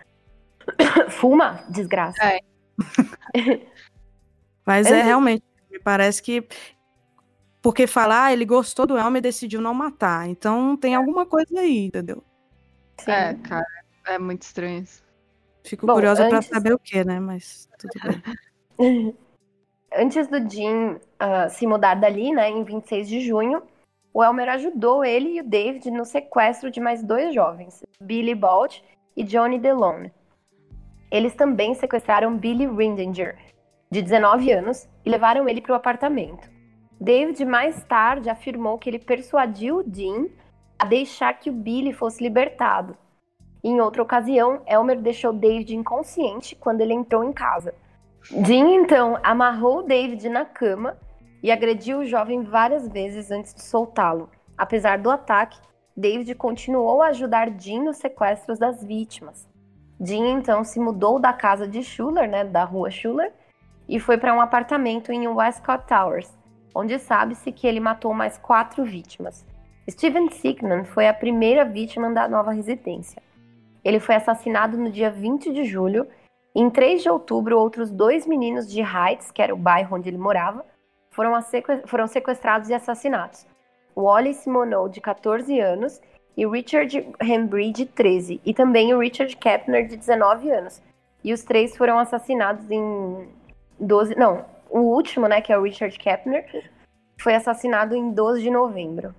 [1.09, 2.23] Fuma, desgraça.
[2.23, 2.39] É.
[4.65, 6.47] Mas é realmente, me parece que
[7.61, 10.29] porque falar, ah, ele gostou do Elmer e decidiu não matar.
[10.29, 12.23] Então tem alguma coisa aí, entendeu?
[12.99, 13.11] Sim.
[13.11, 13.65] É, cara,
[14.05, 15.03] é muito estranho isso.
[15.63, 16.47] Fico Bom, curiosa antes...
[16.47, 17.19] para saber o que, né?
[17.19, 19.15] Mas tudo bem.
[19.95, 23.61] antes do Jim uh, se mudar dali, né, em 26 de junho,
[24.13, 28.79] o Elmer ajudou ele e o David no sequestro de mais dois jovens, Billy Balt
[29.15, 30.11] e Johnny DeLone.
[31.11, 33.37] Eles também sequestraram Billy Rindinger,
[33.91, 36.49] de 19 anos, e levaram ele para o apartamento.
[36.99, 40.27] David mais tarde afirmou que ele persuadiu o Dean
[40.79, 42.97] a deixar que o Billy fosse libertado.
[43.63, 47.73] Em outra ocasião, Elmer deixou David inconsciente quando ele entrou em casa.
[48.31, 50.97] Dean então amarrou David na cama
[51.43, 54.29] e agrediu o jovem várias vezes antes de soltá-lo.
[54.57, 55.59] Apesar do ataque,
[55.95, 59.47] David continuou a ajudar Dean nos sequestros das vítimas.
[59.99, 63.31] Dean então se mudou da casa de Schuller, né, da rua Schuller,
[63.87, 66.29] e foi para um apartamento em Westcott Towers,
[66.73, 69.45] onde sabe-se que ele matou mais quatro vítimas.
[69.89, 73.21] Steven Sickman foi a primeira vítima da nova residência.
[73.83, 76.07] Ele foi assassinado no dia 20 de julho.
[76.55, 80.17] Em 3 de outubro, outros dois meninos de Heights, que era o bairro onde ele
[80.17, 80.65] morava,
[81.11, 81.33] foram,
[81.85, 83.45] foram sequestrados e assassinados.
[83.93, 86.01] Wally Simoneau, de 14 anos,
[86.37, 90.81] e Richard Hembry, de 13, e também o Richard Kepner, de 19 anos.
[91.23, 93.27] E os três foram assassinados em
[93.77, 94.15] 12.
[94.15, 96.69] Não, o último, né, que é o Richard Kepner,
[97.19, 99.13] foi assassinado em 12 de novembro.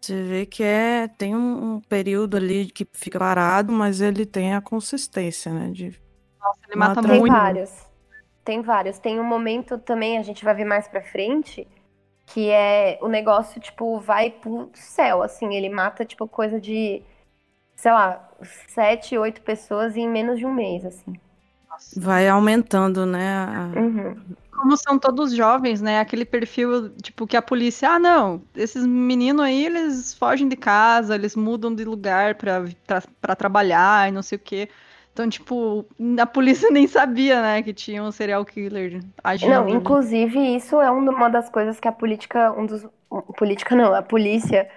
[0.00, 4.54] Você vê que é tem um, um, período ali que fica parado, mas ele tem
[4.54, 5.70] a consistência, né?
[5.70, 6.00] De
[6.40, 7.22] Nossa, ele mata muito.
[7.24, 7.86] Tem vários.
[8.44, 8.98] Tem vários.
[8.98, 11.66] Tem um momento também, a gente vai ver mais pra frente,
[12.26, 15.54] que é o negócio, tipo, vai pro céu, assim.
[15.54, 17.02] Ele mata, tipo, coisa de,
[17.74, 18.30] sei lá,
[18.68, 21.12] sete, oito pessoas em menos de um mês, assim.
[21.96, 23.34] Vai aumentando, né?
[23.34, 23.78] A...
[23.78, 26.00] Uhum como são todos jovens, né?
[26.00, 31.14] Aquele perfil, tipo, que a polícia, ah, não, esses meninos aí, eles fogem de casa,
[31.14, 34.68] eles mudam de lugar para trabalhar e não sei o quê.
[35.12, 35.86] Então, tipo,
[36.20, 39.50] a polícia nem sabia, né, que tinha um serial killer agindo.
[39.50, 42.86] Não, inclusive, isso é uma das coisas que a política, um dos.
[43.36, 44.68] Política não, a polícia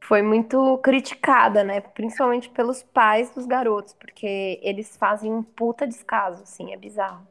[0.00, 1.80] foi muito criticada, né?
[1.80, 7.26] Principalmente pelos pais dos garotos, porque eles fazem um puta descaso, assim, é bizarro.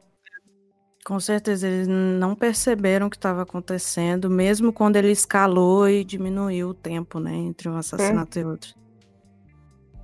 [1.08, 6.68] Com certeza, eles não perceberam o que estava acontecendo, mesmo quando ele escalou e diminuiu
[6.68, 8.42] o tempo, né, entre um assassinato é.
[8.42, 8.74] e outro.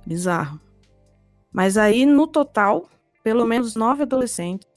[0.03, 0.59] Bizarro.
[1.53, 2.89] Mas aí, no total,
[3.23, 4.67] pelo menos nove adolescentes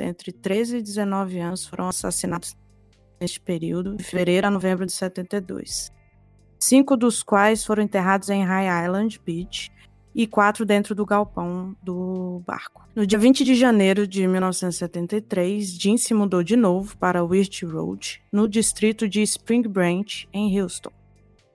[0.00, 2.56] entre 13 e 19 anos foram assassinados
[3.20, 5.92] neste período, de fevereiro a novembro de 72.
[6.58, 9.70] Cinco dos quais foram enterrados em High Island Beach
[10.16, 12.88] e quatro dentro do galpão do barco.
[12.94, 18.22] No dia 20 de janeiro de 1973, Jim se mudou de novo para Wirt Road,
[18.32, 20.90] no distrito de Spring Branch, em Houston.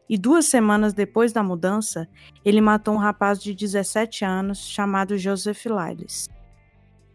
[0.07, 2.07] E duas semanas depois da mudança,
[2.45, 6.29] ele matou um rapaz de 17 anos chamado Joseph Lyles.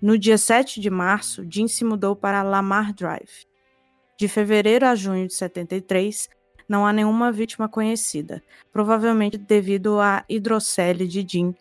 [0.02, 3.46] No dia 7 de março, Jim se mudou para Lamar Drive.
[4.18, 6.28] De fevereiro a junho de 73,
[6.68, 11.54] não há nenhuma vítima conhecida, provavelmente devido à hidrocele de Jim,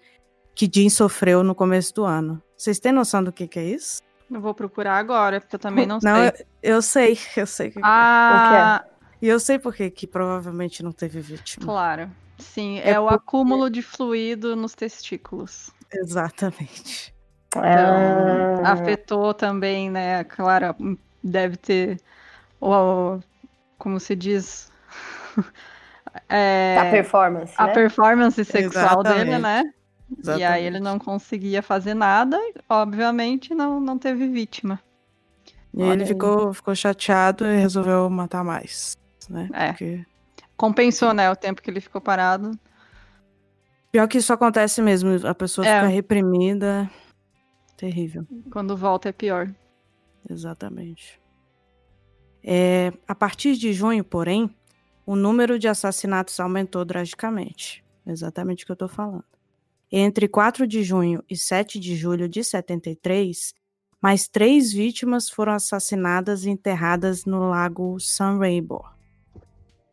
[0.54, 2.42] que Jim sofreu no começo do ano.
[2.58, 4.02] Vocês têm noção do que, que é isso?
[4.32, 6.46] Eu vou procurar agora, porque eu também não, não sei.
[6.64, 7.72] Eu, eu sei, eu sei.
[7.72, 8.84] Que ah!
[8.84, 8.96] Que é.
[9.22, 11.66] E eu sei porque que provavelmente não teve vítima.
[11.66, 12.12] Claro.
[12.38, 13.16] Sim, é, é o porque...
[13.16, 15.72] acúmulo de fluido nos testículos.
[15.92, 17.14] Exatamente.
[17.50, 18.74] Então, ah.
[18.74, 20.24] afetou também, né?
[20.26, 20.76] Claro,
[21.24, 22.02] deve ter,
[22.60, 23.20] o,
[23.78, 24.70] como se diz,
[26.30, 27.54] é, a performance.
[27.58, 27.74] A né?
[27.74, 29.26] performance sexual Exatamente.
[29.26, 29.64] dele, né?
[30.12, 30.42] Exatamente.
[30.42, 34.80] E aí ele não conseguia fazer nada, obviamente não, não teve vítima.
[35.74, 38.98] E Olha ele ficou, ficou chateado e resolveu matar mais,
[39.30, 39.50] né?
[39.54, 39.70] É.
[39.70, 40.06] Porque...
[40.56, 42.58] Compensou, né, o tempo que ele ficou parado.
[43.92, 45.76] Pior que isso acontece mesmo, a pessoa é.
[45.76, 46.90] fica reprimida.
[47.76, 48.26] Terrível.
[48.50, 49.54] Quando volta é pior.
[50.30, 51.20] Exatamente.
[52.42, 54.56] É, a partir de junho, porém,
[55.06, 57.84] o número de assassinatos aumentou drasticamente.
[58.06, 59.24] Exatamente o que eu estou falando.
[59.92, 63.54] Entre 4 de junho e 7 de julho de 73,
[64.02, 68.84] mais três vítimas foram assassinadas e enterradas no lago San Rainbow.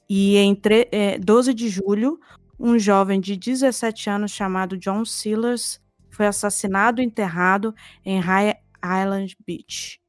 [0.09, 0.59] E em
[0.91, 2.19] é, 12 de julho,
[2.59, 9.37] um jovem de 17 anos chamado John Sealers foi assassinado e enterrado em High Island
[9.47, 10.01] Beach.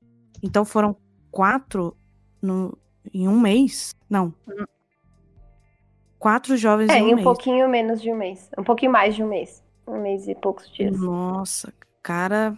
[0.42, 0.98] Então foram
[1.32, 1.96] quatro
[2.42, 2.78] no,
[3.13, 3.96] em um mês?
[4.10, 4.34] Não.
[6.23, 7.23] Quatro jovens é, em um, em um mês.
[7.25, 8.49] pouquinho menos de um mês.
[8.57, 9.62] Um pouquinho mais de um mês.
[9.86, 10.97] Um mês e poucos dias.
[10.97, 12.57] Nossa, cara,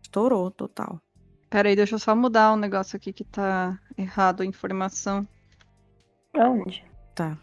[0.00, 1.00] estourou total.
[1.50, 5.26] Peraí, deixa eu só mudar um negócio aqui que tá errado a informação.
[6.32, 6.84] Aonde?
[7.12, 7.36] Tá.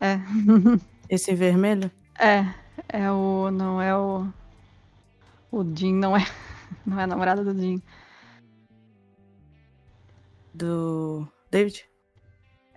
[0.00, 0.18] É.
[1.08, 1.88] Esse vermelho?
[2.18, 2.44] É.
[2.88, 3.48] É o.
[3.52, 4.26] Não é o.
[5.52, 6.26] O Jim não é.
[6.84, 7.80] Não é a namorada do Jim
[10.52, 11.89] do David?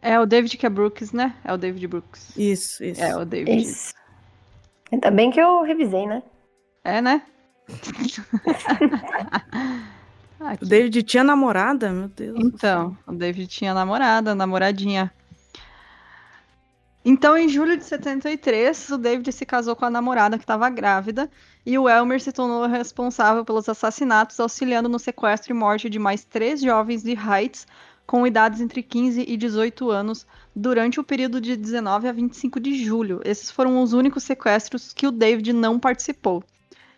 [0.04, 1.34] É o David que é Brooks, né?
[1.46, 2.38] É o David Brooks.
[2.38, 3.02] Isso, isso.
[3.02, 3.64] É o David.
[3.64, 3.94] Isso.
[4.92, 6.22] Ainda bem que eu revisei, né?
[6.84, 7.24] É, né?
[10.62, 12.38] O David tinha namorada, meu Deus.
[12.38, 15.10] Então, o David tinha namorada, namoradinha.
[17.06, 21.32] Então, em julho de 73, o David se casou com a namorada que estava grávida
[21.66, 26.26] e o Elmer se tornou responsável pelos assassinatos, auxiliando no sequestro e morte de mais
[26.26, 27.66] três jovens de Heights
[28.06, 32.84] com idades entre 15 e 18 anos durante o período de 19 a 25 de
[32.84, 33.22] julho.
[33.24, 36.44] Esses foram os únicos sequestros que o David não participou.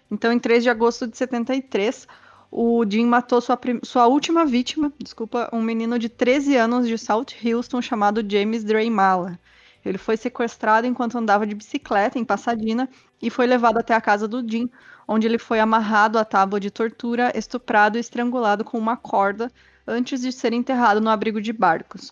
[0.10, 2.08] Então, em 3 de agosto de 73,
[2.52, 7.26] o Jim matou sua, sua última vítima, desculpa, um menino de 13 anos de South
[7.44, 9.40] Houston chamado James Draymala.
[9.84, 12.90] Ele foi sequestrado enquanto andava de bicicleta em Pasadena
[13.22, 14.70] e foi levado até a casa do Jim,
[15.08, 19.52] onde ele foi amarrado à tábua de tortura, estuprado e estrangulado com uma corda
[19.88, 22.12] antes de ser enterrado no abrigo de barcos.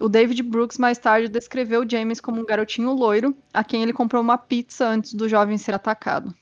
[0.00, 4.22] O David Brooks mais tarde descreveu James como um garotinho loiro, a quem ele comprou
[4.22, 6.34] uma pizza antes do jovem ser atacado.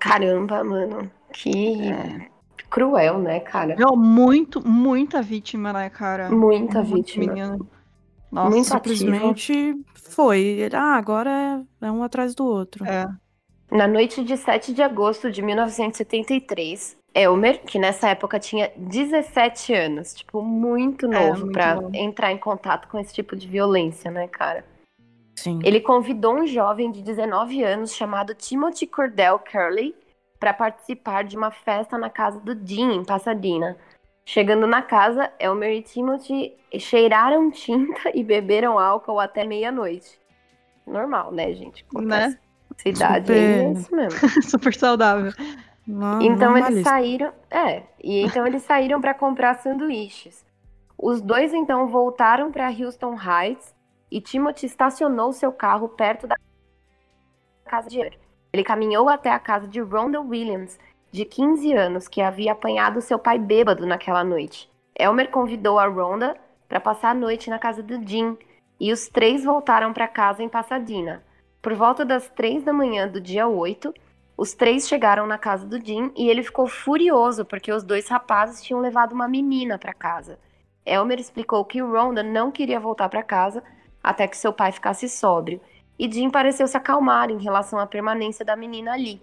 [0.00, 1.10] Caramba, mano.
[1.32, 2.28] Que
[2.70, 3.76] cruel, né, cara?
[3.76, 6.30] Meu, muito, muita vítima, né, cara?
[6.30, 7.32] Muita Muito vítima.
[7.32, 7.68] menino.
[8.30, 10.68] Nossa, Muito Simplesmente foi.
[10.74, 12.84] Ah, agora é, é um atrás do outro.
[12.84, 13.06] é.
[13.70, 20.14] Na noite de 7 de agosto de 1973, Elmer, que nessa época tinha 17 anos,
[20.14, 21.90] tipo, muito novo muito pra novo.
[21.94, 24.64] entrar em contato com esse tipo de violência, né, cara?
[25.36, 25.60] Sim.
[25.64, 29.94] Ele convidou um jovem de 19 anos chamado Timothy Cordell Curley
[30.38, 33.76] para participar de uma festa na casa do Dean, em Pasadena.
[34.24, 40.20] Chegando na casa, Elmer e Timothy cheiraram tinta e beberam álcool até meia-noite.
[40.86, 41.84] Normal, né, gente?
[41.88, 42.34] Acontece.
[42.34, 42.38] Né?
[42.76, 43.72] Cidade é Super.
[43.72, 44.28] isso mesmo.
[44.42, 45.32] Super saudável.
[45.88, 46.90] Não, Então eles normalista.
[46.90, 50.44] saíram, é, e então eles saíram para comprar sanduíches.
[50.98, 53.74] Os dois então voltaram para Houston Heights
[54.10, 56.36] e Timothy estacionou seu carro perto da
[57.64, 58.00] casa de.
[58.52, 60.78] Ele caminhou até a casa de Rhonda Williams,
[61.10, 64.70] de 15 anos, que havia apanhado seu pai bêbado naquela noite.
[64.98, 66.36] Elmer convidou a Rhonda
[66.68, 68.36] para passar a noite na casa do Jim
[68.78, 71.22] e os três voltaram para casa em Pasadena.
[71.62, 73.92] Por volta das três da manhã do dia 8,
[74.38, 78.62] os três chegaram na casa do Jim e ele ficou furioso porque os dois rapazes
[78.62, 80.38] tinham levado uma menina para casa.
[80.86, 83.64] Elmer explicou que Rhonda não queria voltar para casa
[84.00, 85.60] até que seu pai ficasse sóbrio,
[85.98, 89.20] e Jim pareceu se acalmar em relação à permanência da menina ali.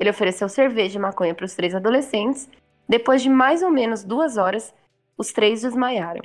[0.00, 2.48] Ele ofereceu cerveja e maconha para os três adolescentes.
[2.88, 4.74] Depois de mais ou menos duas horas,
[5.16, 6.22] os três desmaiaram.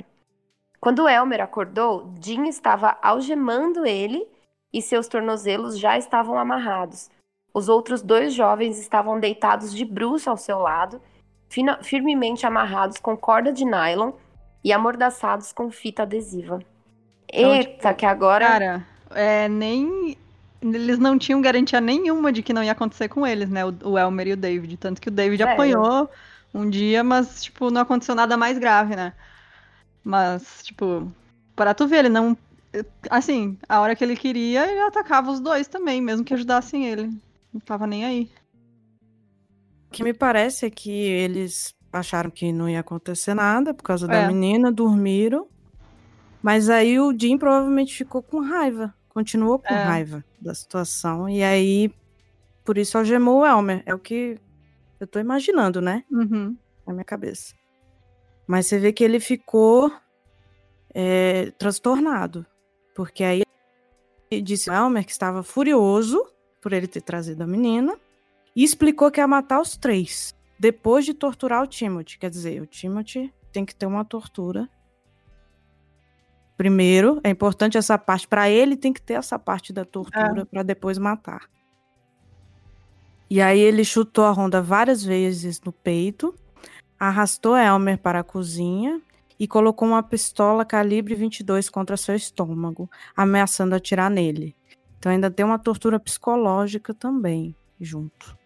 [0.80, 4.26] Quando Elmer acordou, Jim estava algemando ele
[4.72, 7.10] e seus tornozelos já estavam amarrados.
[7.52, 11.00] Os outros dois jovens estavam deitados de bruço ao seu lado,
[11.82, 14.12] firmemente amarrados com corda de nylon
[14.62, 16.60] e amordaçados com fita adesiva.
[17.32, 18.46] Então, Eita, que agora.
[18.46, 20.16] Cara, é, nem.
[20.62, 23.64] Eles não tinham garantia nenhuma de que não ia acontecer com eles, né?
[23.64, 24.76] O, o Elmer e o David.
[24.76, 25.52] Tanto que o David É.
[25.52, 26.08] apanhou
[26.52, 29.12] um dia, mas, tipo, não aconteceu nada mais grave, né?
[30.04, 31.10] Mas, tipo,
[31.56, 32.36] para tu ver, ele não.
[33.08, 37.10] Assim, a hora que ele queria, ele atacava os dois também, mesmo que ajudassem ele.
[37.52, 38.30] Não tava nem aí.
[39.88, 44.06] O que me parece é que eles acharam que não ia acontecer nada por causa
[44.06, 44.26] da É.
[44.28, 45.48] menina, dormiram.
[46.42, 48.94] Mas aí o Jim provavelmente ficou com raiva.
[49.08, 49.76] Continuou com É.
[49.84, 51.28] raiva da situação.
[51.28, 51.92] E aí,
[52.64, 53.82] por isso algemou o Elmer.
[53.84, 54.38] É o que
[55.00, 56.04] eu tô imaginando, né?
[56.10, 56.56] Uhum.
[56.86, 57.54] Na minha cabeça.
[58.46, 59.92] Mas você vê que ele ficou
[60.94, 62.46] é, transtornado.
[62.94, 63.42] Porque aí
[64.42, 66.24] disse Elmer que estava furioso
[66.60, 67.96] por ele ter trazido a menina.
[68.54, 70.34] E explicou que ia matar os três.
[70.58, 72.18] Depois de torturar o Timothy.
[72.18, 74.68] Quer dizer, o Timothy tem que ter uma tortura.
[76.56, 78.28] Primeiro, é importante essa parte.
[78.28, 81.48] Para ele, tem que ter essa parte da tortura para depois matar.
[83.30, 86.34] E aí ele chutou a Ronda várias vezes no peito,
[86.98, 89.00] arrastou Elmer para a cozinha
[89.38, 94.54] e colocou uma pistola calibre 22 contra seu estômago, ameaçando atirar nele.
[95.00, 98.36] Então ainda tem uma tortura psicológica também junto.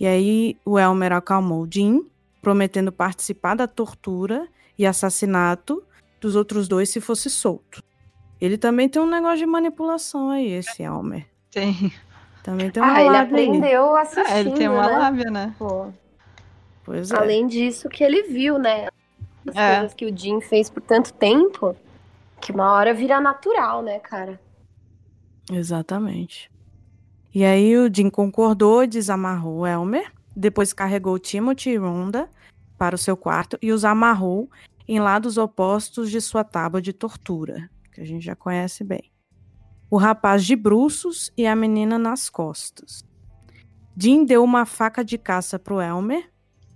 [0.00, 2.06] E aí o Elmer acalmou Jim,
[2.40, 4.48] prometendo participar da tortura
[4.78, 5.84] e assassinato
[6.18, 7.84] dos outros dois se fosse solto.
[8.40, 11.26] Ele também tem um negócio de manipulação aí, esse Elmer.
[11.50, 11.92] Tem.
[12.42, 13.46] Também tem uma Ah, ele lábia aí.
[13.46, 14.98] aprendeu assistindo, É, ele tem uma né?
[14.98, 15.54] lábia, né?
[15.58, 15.92] Pô.
[16.84, 17.16] Pois é.
[17.16, 18.88] Além disso, que ele viu, né?
[19.46, 19.76] As É.
[19.76, 21.76] coisas que o Jim fez por tanto tempo,
[22.40, 24.40] que uma hora vira natural, né, cara?
[25.50, 26.50] Exatamente.
[27.34, 32.28] E aí o Jim concordou, desamarrou Elmer, depois carregou Timothy e Rhonda
[32.78, 34.50] para o seu quarto e os amarrou
[34.86, 39.10] em lados opostos de sua tábua de tortura, que a gente já conhece bem.
[39.90, 43.04] O rapaz de bruços e a menina nas costas.
[43.96, 46.30] Jim deu uma faca de caça para o Elmer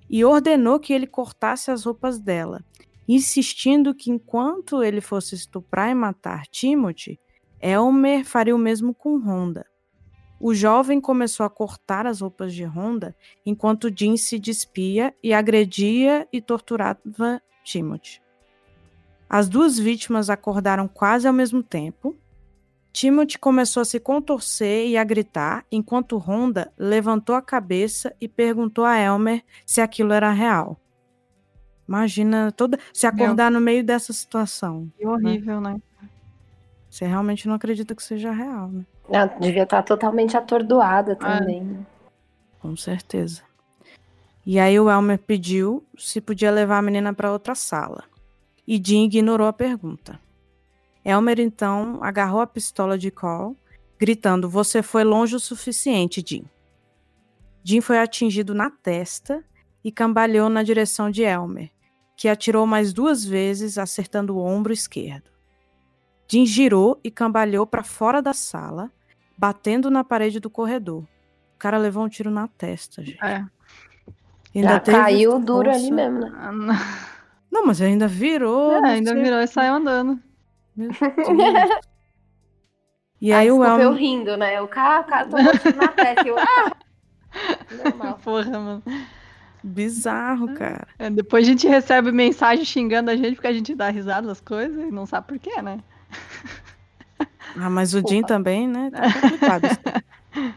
[0.09, 2.65] e ordenou que ele cortasse as roupas dela,
[3.09, 7.19] insistindo que enquanto ele fosse estuprar e matar Timothy,
[7.61, 9.67] Elmer faria o mesmo com Honda.
[10.39, 16.29] O jovem começou a cortar as roupas de Honda enquanto Jim se despia e agredia
[16.33, 18.21] e torturava Timothy.
[19.29, 22.15] As duas vítimas acordaram quase ao mesmo tempo.
[22.93, 28.85] Timothy começou a se contorcer e a gritar, enquanto Honda levantou a cabeça e perguntou
[28.85, 30.81] a Elmer se aquilo era real.
[31.89, 33.61] Imagina toda se acordar Meu.
[33.61, 34.91] no meio dessa situação.
[34.97, 35.75] Que horrível, né?
[35.75, 35.81] né?
[36.97, 38.87] Você realmente não acredita que seja real, né?
[39.11, 41.79] Ela devia estar totalmente atordoada também.
[41.79, 43.43] Ah, com certeza.
[44.47, 48.05] E aí o Elmer pediu se podia levar a menina para outra sala.
[48.67, 50.19] E Jim ignorou a pergunta.
[51.05, 53.55] Elmer então agarrou a pistola de Cole,
[53.99, 56.47] gritando: "Você foi longe o suficiente, Jim."
[57.63, 59.45] Jim foi atingido na testa
[59.85, 61.71] e cambaleou na direção de Elmer,
[62.17, 65.36] que atirou mais duas vezes, acertando o ombro esquerdo.
[66.29, 68.91] Jim girou e cambaleou para fora da sala,
[69.37, 71.03] batendo na parede do corredor.
[71.03, 73.25] O cara levou um tiro na testa, gente.
[73.25, 73.45] É.
[74.55, 76.31] Ainda Já caiu duro ali mesmo, né?
[77.51, 78.73] Não, mas ainda virou.
[78.73, 79.23] É, ainda sei.
[79.23, 80.21] virou e saiu andando.
[83.21, 84.61] e aí, aí o eu rindo, né?
[84.61, 86.29] O cara, o cara tomou tiro na testa.
[86.29, 86.73] Eu, ah!
[87.85, 88.19] Normal.
[88.23, 88.83] Porra, mano.
[89.63, 90.87] Bizarro, cara.
[90.99, 94.41] É, depois a gente recebe mensagem xingando a gente porque a gente dá risada das
[94.41, 95.81] coisas e não sabe por quê, né?
[97.59, 98.91] Ah, mas o Jim também, né?
[98.91, 99.63] Tá complicado.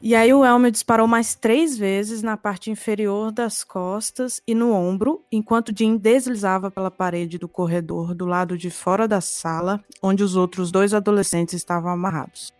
[0.00, 4.72] e aí o Elmer disparou mais três vezes na parte inferior das costas e no
[4.72, 10.22] ombro, enquanto Jim deslizava pela parede do corredor do lado de fora da sala, onde
[10.22, 12.54] os outros dois adolescentes estavam amarrados.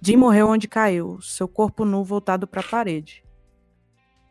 [0.00, 3.25] Jim morreu onde caiu, seu corpo nu voltado para a parede.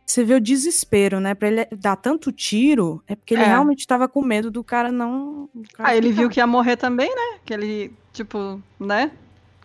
[0.05, 1.33] Você vê o desespero, né?
[1.33, 3.47] Pra ele dar tanto tiro, é porque ele é.
[3.47, 5.49] realmente estava com medo do cara não.
[5.53, 7.39] Do cara ah, ele viu que ia morrer também, né?
[7.43, 9.11] Que ele, tipo, né?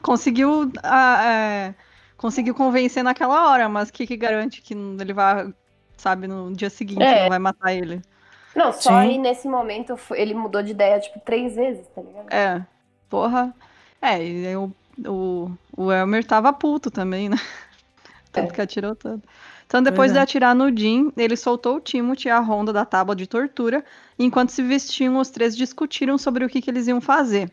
[0.00, 0.72] Conseguiu.
[0.82, 1.74] é,
[2.16, 5.52] conseguiu convencer naquela hora, mas o que, que garante que ele vai,
[5.98, 7.22] sabe, no dia seguinte, é.
[7.22, 8.00] não vai matar ele?
[8.56, 8.96] Não, só Sim.
[8.96, 12.32] aí nesse momento ele mudou de ideia, tipo, três vezes, tá ligado?
[12.32, 12.66] É.
[13.10, 13.54] Porra.
[14.00, 14.72] É, e o,
[15.06, 17.36] o, o Elmer tava puto também, né?
[18.32, 18.54] Tanto é.
[18.54, 19.28] que atirou tanto.
[19.70, 20.14] Então, depois é.
[20.14, 23.84] de atirar no Jim, ele soltou o Timothy e a Ronda da tábua de tortura,
[24.18, 27.52] enquanto se vestiam, os três discutiram sobre o que, que eles iam fazer.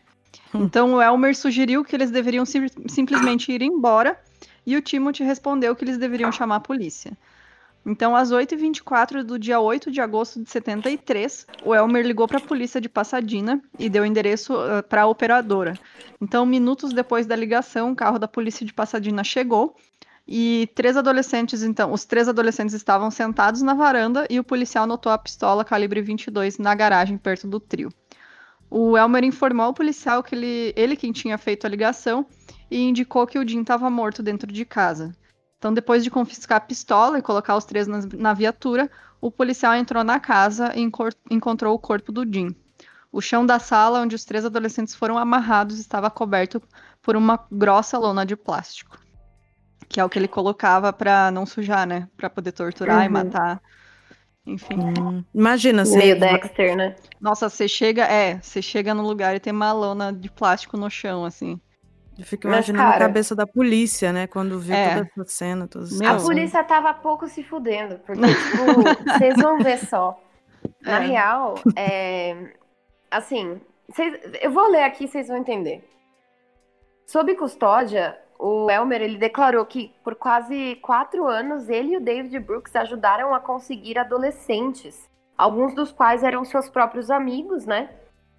[0.52, 0.64] Hum.
[0.64, 4.18] Então, o Elmer sugeriu que eles deveriam sim simplesmente ir embora,
[4.66, 7.16] e o Timothy respondeu que eles deveriam chamar a polícia.
[7.86, 12.40] Então, às 8h24 do dia 8 de agosto de 73, o Elmer ligou para a
[12.40, 15.78] polícia de Pasadena e deu endereço uh, para a operadora.
[16.20, 19.76] Então, minutos depois da ligação, o carro da polícia de Pasadena chegou
[20.30, 25.10] e três adolescentes, então, os três adolescentes estavam sentados na varanda e o policial notou
[25.10, 27.88] a pistola calibre 22 na garagem perto do trio.
[28.68, 32.26] O Elmer informou ao policial que ele, ele quem tinha feito a ligação
[32.70, 35.16] e indicou que o Jim estava morto dentro de casa.
[35.56, 38.90] Então, depois de confiscar a pistola e colocar os três na, na viatura,
[39.22, 40.90] o policial entrou na casa e
[41.30, 42.54] encontrou o corpo do Jim.
[43.10, 46.62] O chão da sala onde os três adolescentes foram amarrados estava coberto
[47.00, 49.07] por uma grossa lona de plástico
[49.88, 52.08] que é o que ele colocava para não sujar, né?
[52.16, 53.04] Para poder torturar uhum.
[53.04, 53.62] e matar.
[54.46, 54.78] Enfim.
[54.98, 55.24] Hum.
[55.34, 55.98] Imagina, você.
[55.98, 56.96] Meio Dexter, né?
[57.20, 60.90] Nossa, você chega, é, você chega no lugar e tem uma lona de plástico no
[60.90, 61.60] chão, assim.
[62.18, 64.26] Eu fico imaginando cara, a cabeça da polícia, né?
[64.26, 64.96] Quando viu é.
[64.96, 65.68] toda essa cena.
[65.68, 70.18] Todos a polícia tava pouco se fudendo, porque, tipo, vocês vão ver só.
[70.82, 71.06] Na é.
[71.06, 72.54] real, é,
[73.10, 73.60] assim,
[73.94, 75.88] cês, eu vou ler aqui, vocês vão entender.
[77.06, 82.38] Sob custódia, o Elmer ele declarou que por quase quatro anos ele e o David
[82.38, 87.90] Brooks ajudaram a conseguir adolescentes, alguns dos quais eram seus próprios amigos, né?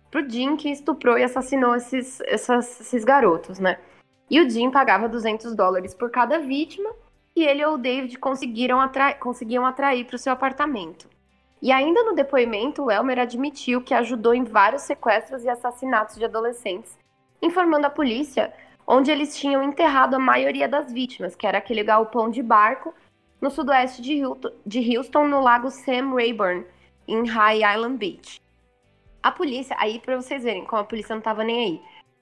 [0.09, 3.77] Pro Jim que estuprou e assassinou esses, esses garotos, né?
[4.29, 6.89] E o Jim pagava 200 dólares por cada vítima
[7.35, 11.09] e ele ou o David conseguiram atra conseguiam atrair para o seu apartamento.
[11.61, 16.23] E ainda no depoimento, o Elmer admitiu que ajudou em vários sequestros e assassinatos de
[16.23, 16.97] adolescentes,
[17.41, 18.53] informando a polícia
[18.91, 22.91] onde eles tinham enterrado a maioria das vítimas, que era aquele galpão de barco
[23.39, 26.65] no sudoeste de Houston, no lago Sam Rayburn,
[27.07, 28.41] em High Island Beach.
[29.21, 31.81] A polícia, aí para vocês verem como a polícia não estava nem aí,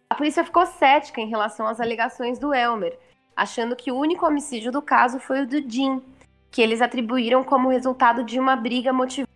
[0.10, 3.00] a polícia ficou cética em relação às alegações do Elmer,
[3.34, 6.04] achando que o único homicídio do caso foi o do Jim,
[6.52, 9.30] que eles atribuíram como resultado de uma briga motivada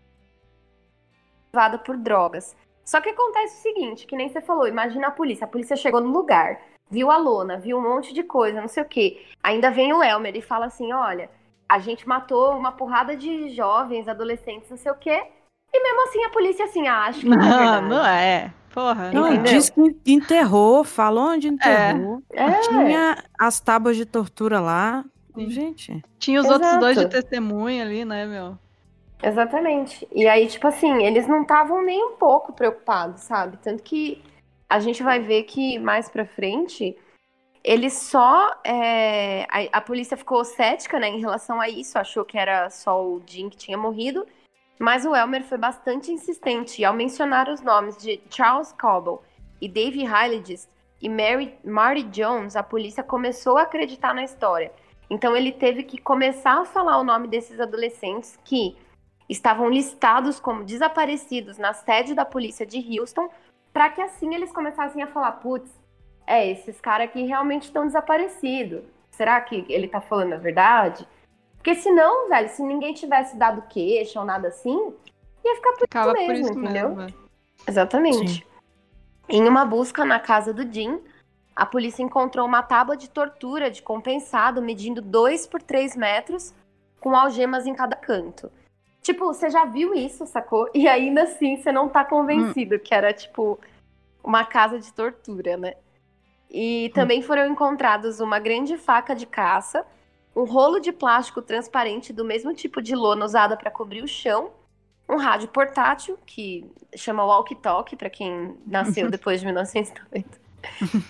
[1.85, 2.57] por drogas.
[2.83, 5.45] Só que acontece o seguinte, que nem você falou, imagina a polícia.
[5.45, 6.59] A polícia chegou no lugar,
[6.91, 9.25] viu a lona, viu um monte de coisa, não sei o quê.
[9.41, 11.29] Ainda vem o Elmer e fala assim, olha,
[11.67, 15.23] a gente matou uma porrada de jovens, adolescentes, não sei o quê.
[15.73, 18.53] E mesmo assim a polícia assim, ah, acho que não, Não, é não é.
[18.73, 19.11] Porra.
[19.11, 19.53] Não, Entendeu?
[19.53, 22.21] diz que enterrou, falou onde enterrou.
[22.31, 22.51] É.
[22.61, 25.03] Tinha as tábuas de tortura lá.
[25.33, 25.49] Sim.
[25.49, 27.15] Gente, Tinha os outros dois de Exato.
[27.21, 28.57] testemunha ali, né, meu?
[29.23, 30.07] Exatamente.
[30.11, 33.57] E aí, tipo assim, eles não estavam nem um pouco preocupados, sabe?
[33.57, 34.21] Tanto que
[34.71, 36.97] a gente vai ver que mais pra frente,
[37.61, 38.49] eles só.
[38.63, 43.03] é, A, a polícia ficou cética, né, em relação a isso, achou que era só
[43.03, 44.25] o Jim que tinha morrido.
[44.79, 49.19] Mas o Elmer foi bastante insistente ao mencionar os nomes de Charles Coble
[49.59, 50.69] e Dave Hylides
[51.01, 54.71] e Mary, Marty Jones, a polícia começou a acreditar na história.
[55.09, 58.77] Então ele teve que começar a falar o nome desses adolescentes que
[59.27, 63.29] estavam listados como desaparecidos na sede da polícia de Houston,
[63.73, 65.71] para que assim eles começassem a falar, putz,
[66.27, 68.83] é, esses caras aqui realmente estão desaparecidos.
[69.09, 71.07] Será que ele tá falando a verdade?
[71.57, 74.93] Porque senão, velho, se ninguém tivesse dado queixa ou nada assim,
[75.43, 76.95] ia ficar por Ficava isso por mesmo, isso entendeu?
[76.95, 77.17] mesmo.
[77.67, 78.33] Exatamente.
[78.33, 78.43] Sim.
[79.29, 80.99] Em uma busca na casa do Jim,
[81.55, 86.53] a polícia encontrou uma tábua de tortura de compensado medindo 2 por 3 metros,
[86.99, 88.51] com algemas em cada canto.
[89.01, 90.69] Tipo, você já viu isso, sacou?
[90.73, 93.59] E ainda assim você não tá convencido que era, tipo,
[94.23, 95.73] uma casa de tortura, né?
[96.49, 99.85] E também foram encontrados uma grande faca de caça,
[100.35, 104.51] um rolo de plástico transparente do mesmo tipo de lona usada para cobrir o chão,
[105.09, 110.29] um rádio portátil, que chama walkie-talkie para quem nasceu depois de 1990,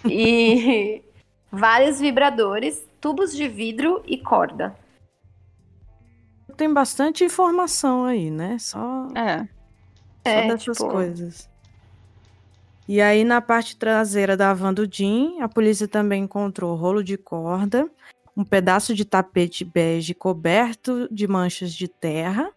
[0.05, 1.03] e
[1.51, 4.75] vários vibradores, tubos de vidro e corda.
[6.61, 8.55] Tem bastante informação aí, né?
[8.59, 9.39] Só, É.
[9.39, 9.47] só
[10.23, 11.49] É, dessas tipo- coisas.
[12.87, 17.17] E aí, na parte traseira da van do Jim, a polícia também encontrou rolo de
[17.17, 17.89] corda,
[18.37, 22.51] um pedaço de tapete bege coberto de manchas de terra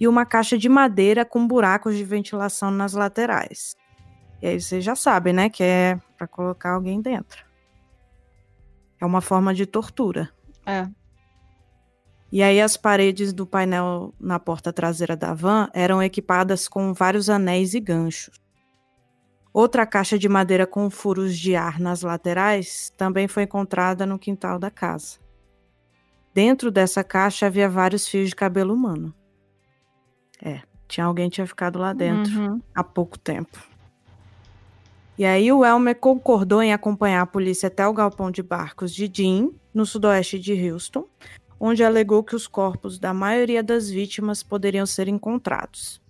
[0.00, 3.76] e uma caixa de madeira com buracos de ventilação nas laterais.
[4.42, 7.44] E aí vocês já sabem, né, que é para colocar alguém dentro.
[9.00, 10.28] É uma forma de tortura.
[10.66, 10.88] É.
[12.34, 17.30] E aí as paredes do painel na porta traseira da van eram equipadas com vários
[17.30, 18.40] anéis e ganchos.
[19.52, 24.58] Outra caixa de madeira com furos de ar nas laterais também foi encontrada no quintal
[24.58, 25.18] da casa.
[26.34, 29.14] Dentro dessa caixa havia vários fios de cabelo humano.
[30.42, 32.60] É, tinha alguém tinha ficado lá dentro Uhum.
[32.74, 33.62] há pouco tempo.
[35.16, 39.06] E aí o Elmer concordou em acompanhar a polícia até o galpão de barcos de
[39.06, 41.06] Dean, no sudoeste de Houston,
[41.58, 46.02] onde alegou que os corpos da maioria das vítimas poderiam ser encontrados.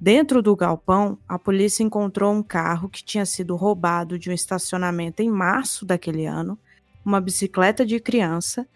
[0.00, 5.22] Dentro do galpão, a polícia encontrou um carro que tinha sido roubado de um estacionamento
[5.22, 6.58] em março daquele ano,
[7.04, 8.66] uma bicicleta de criança,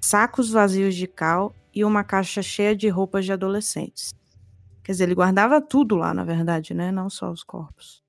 [0.00, 4.14] sacos vazios de cal e uma caixa cheia de roupas de adolescentes.
[4.84, 6.92] Quer dizer, ele guardava tudo lá, na verdade, né?
[6.92, 8.02] Não só os corpos.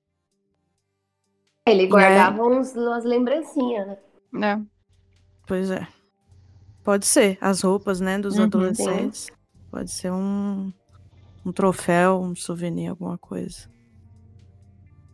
[1.66, 3.98] Ele guardava uns, umas lembrancinhas,
[4.32, 4.52] né?
[4.52, 4.60] É.
[5.46, 5.86] Pois é.
[6.90, 7.38] Pode ser.
[7.40, 9.28] As roupas, né, dos Uhum, adolescentes.
[9.70, 10.72] Pode ser um,
[11.46, 13.70] um troféu, um souvenir, alguma coisa.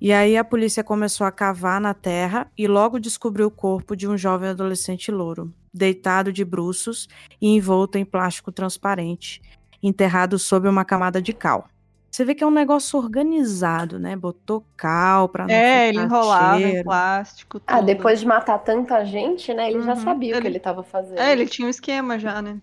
[0.01, 4.09] E aí a polícia começou a cavar na terra e logo descobriu o corpo de
[4.09, 7.09] um jovem adolescente louro, deitado de bruços
[7.43, 9.43] e envolto em plástico transparente,
[9.83, 11.69] enterrado sob uma camada de cal.
[12.17, 14.17] Você vê que é um negócio organizado, né?
[14.17, 16.85] Botou cal pra não É, ele ficar enrolava em cheiro.
[16.85, 17.61] plástico.
[17.67, 17.85] Ah, tudo.
[17.85, 19.71] depois de matar tanta gente, né?
[19.71, 19.97] Ele já Uhum.
[20.01, 21.19] sabia o que Ele- ele tava fazendo.
[21.19, 22.57] É, ele tinha um esquema já, né?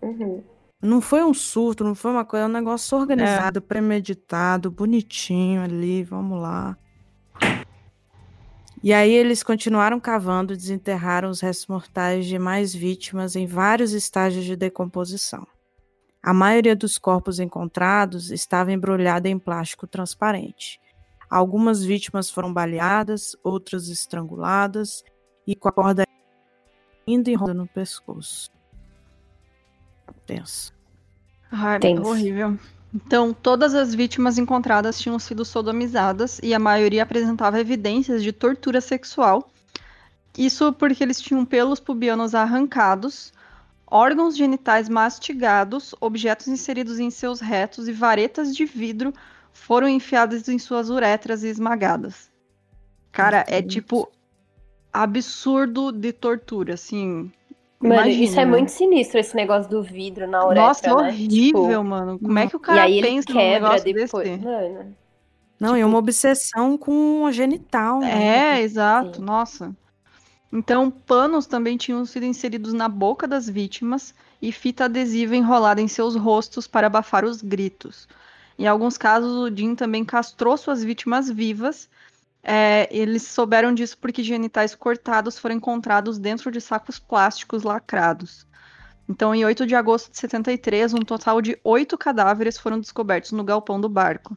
[0.00, 0.40] Uhum.
[0.80, 6.04] Não foi um surto, não foi uma coisa, é um negócio organizado, premeditado, bonitinho ali,
[6.04, 6.76] vamos lá.
[8.84, 13.92] E aí eles continuaram cavando e desenterraram os restos mortais de mais vítimas em vários
[13.92, 15.44] estágios de decomposição.
[16.22, 20.80] A maioria dos corpos encontrados estava embrulhada em plástico transparente.
[21.28, 25.02] Algumas vítimas foram baleadas, outras estranguladas
[25.46, 26.06] e com a corda
[27.08, 28.50] ainda enrolada no pescoço.
[30.26, 30.72] Tenso.
[31.50, 32.08] Ai, Tenso.
[32.08, 32.56] horrível.
[32.94, 38.80] Então, todas as vítimas encontradas tinham sido sodomizadas e a maioria apresentava evidências de tortura
[38.80, 39.50] sexual.
[40.36, 43.32] Isso porque eles tinham pelos pubianos arrancados,
[43.92, 49.12] órgãos genitais mastigados, objetos inseridos em seus retos e varetas de vidro
[49.52, 52.30] foram enfiadas em suas uretras e esmagadas.
[53.12, 54.10] Cara, é tipo
[54.90, 57.30] absurdo de tortura, assim,
[57.78, 58.50] Mano, Imagina, isso é né?
[58.50, 61.08] muito sinistro, esse negócio do vidro na uretra, Nossa, né?
[61.08, 62.18] horrível, Tipo, mano.
[62.18, 64.28] Como é que o e cara aí ele pensa num quebra negócio depois.
[64.28, 64.44] desse?
[64.44, 64.96] Mano,
[65.58, 67.98] Não, e uma obsessão com o genital.
[67.98, 68.58] né?
[68.58, 69.24] É, exato, Sim.
[69.24, 69.76] nossa.
[70.52, 75.88] Então, panos também tinham sido inseridos na boca das vítimas e fita adesiva enrolada em
[75.88, 78.06] seus rostos para abafar os gritos.
[78.58, 81.88] Em alguns casos, o Jim também castrou suas vítimas vivas.
[82.42, 88.46] É, eles souberam disso porque genitais cortados foram encontrados dentro de sacos plásticos lacrados.
[89.08, 93.42] Então, em 8 de agosto de 73, um total de oito cadáveres foram descobertos no
[93.42, 94.36] galpão do barco.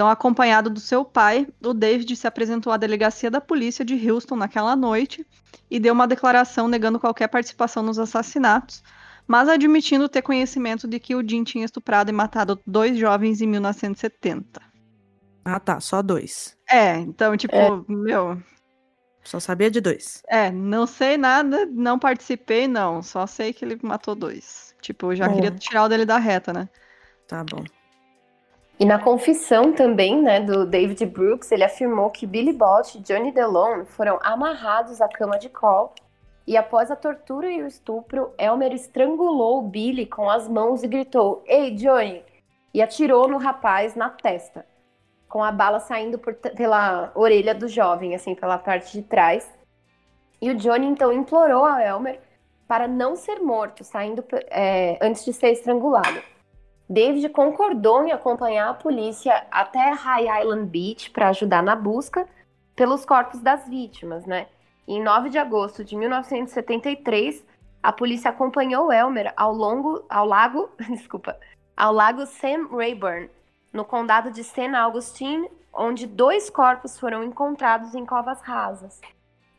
[0.00, 4.34] Então, acompanhado do seu pai, o David se apresentou à delegacia da polícia de Houston
[4.34, 5.26] naquela noite
[5.70, 8.82] e deu uma declaração negando qualquer participação nos assassinatos,
[9.26, 13.46] mas admitindo ter conhecimento de que o Jim tinha estuprado e matado dois jovens em
[13.46, 14.62] 1970.
[15.44, 16.56] Ah, tá, só dois.
[16.66, 17.68] É, então, tipo, É.
[17.86, 18.42] meu,
[19.22, 20.22] Só sabia de dois.
[20.30, 24.74] é, não sei nada, não participei, não, só sei que ele matou dois.
[24.80, 25.34] Tipo, eu já É.
[25.34, 26.70] queria tirar o dele da reta, né?
[27.28, 27.62] Tá bom.
[28.80, 33.30] E na confissão também, né, do David Brooks, ele afirmou que Billy Bott e Johnny
[33.30, 35.90] DeLone foram amarrados à cama de Cole
[36.46, 41.44] e após a tortura e o estupro, Elmer estrangulou Billy com as mãos e gritou:
[41.46, 42.24] "Ei, Johnny!"
[42.72, 44.64] e atirou no rapaz na testa,
[45.28, 49.46] com a bala saindo por pela orelha do jovem, assim, pela parte de trás.
[50.40, 52.18] E o Johnny então implorou a Elmer
[52.66, 56.22] para não ser morto, saindo é, antes de ser estrangulado.
[56.90, 62.26] David concordou em acompanhar a polícia até High Island Beach para ajudar na busca
[62.74, 64.48] pelos corpos das vítimas, né?
[64.88, 67.46] Em 9 de agosto de 1973,
[67.80, 71.38] a polícia acompanhou Elmer ao longo ao lago, desculpa,
[71.76, 73.30] ao lago Sam Rayburn,
[73.72, 74.74] no condado de St.
[74.74, 79.00] Augustine, onde dois corpos foram encontrados em covas rasas.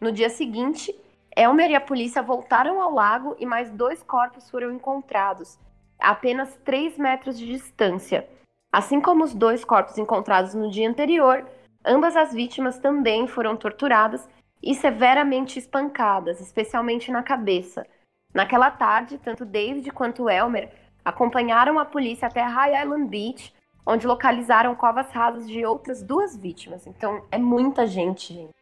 [0.02, 0.94] No dia seguinte,
[1.34, 5.58] Elmer e a polícia voltaram ao lago e mais dois corpos foram encontrados,
[6.02, 8.28] a apenas 3 metros de distância.
[8.72, 11.46] Assim como os dois corpos encontrados no dia anterior,
[11.86, 14.28] ambas as vítimas também foram torturadas
[14.64, 17.86] e severamente espancadas, especialmente na cabeça.
[18.34, 20.72] Naquela tarde, tanto David quanto Elmer
[21.04, 23.54] acompanharam a polícia até High Island Beach,
[23.86, 26.86] onde localizaram covas rasas de outras duas vítimas.
[26.88, 28.56] Então, é muita gente, gente.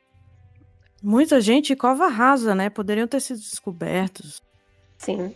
[1.03, 2.69] Muita gente e cova rasa, né?
[2.69, 4.41] Poderiam ter sido descobertos.
[4.97, 5.33] Sim.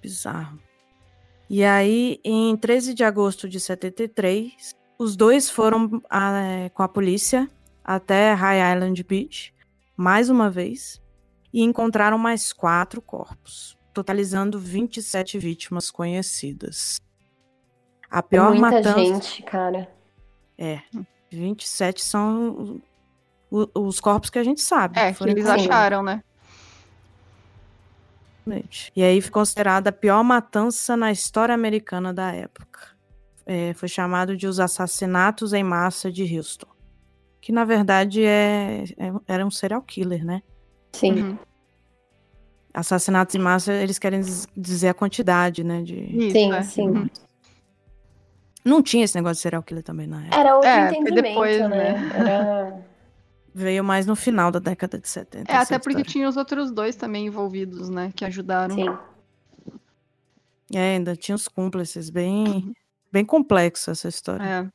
[0.00, 0.58] Bizarro.
[1.48, 7.48] E aí, em 13 de agosto de 73, os dois foram ah, com a polícia
[7.84, 9.54] até High Island Beach,
[9.96, 11.02] mais uma vez,
[11.52, 17.00] e encontraram mais quatro corpos, totalizando 27 vítimas conhecidas.
[18.10, 18.98] A É pior muita matança.
[18.98, 19.88] gente, cara.
[20.56, 20.80] É,
[21.30, 22.80] 27 são
[23.50, 24.98] os corpos que a gente sabe.
[24.98, 26.22] É, que eles acharam, né?
[28.46, 28.92] Exatamente.
[28.94, 32.80] E aí foi considerada a pior matança na história americana da época.
[33.46, 36.66] É, foi chamado de os assassinatos em massa de Houston.
[37.40, 40.42] Que na verdade é, é- era um serial killer, né?
[40.92, 41.12] Sim.
[41.22, 41.38] Uhum.
[42.72, 45.82] Assassinatos em massa, eles querem diz- dizer a quantidade, né?
[45.82, 45.94] De...
[45.94, 46.62] Isso, Sim, é.
[46.62, 46.88] sim.
[46.88, 47.06] Uhum.
[48.64, 50.40] Não tinha esse negócio de serial killer também na época.
[50.40, 51.68] Era outro É, entendimento, depois, né?
[51.68, 52.10] né?
[52.14, 52.78] Era...
[53.54, 55.50] Veio mais no final da década de 70.
[55.50, 56.10] É, até porque história.
[56.10, 58.12] tinha os outros dois também envolvidos, né?
[58.14, 58.74] Que ajudaram.
[58.74, 58.88] Sim.
[60.72, 62.74] É, ainda tinha os cúmplices, bem,
[63.12, 64.44] bem complexo essa história.
[64.44, 64.68] É.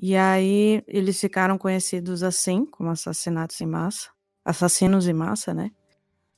[0.00, 4.10] E aí eles ficaram conhecidos assim, como assassinatos em massa,
[4.44, 5.70] assassinos em massa, né?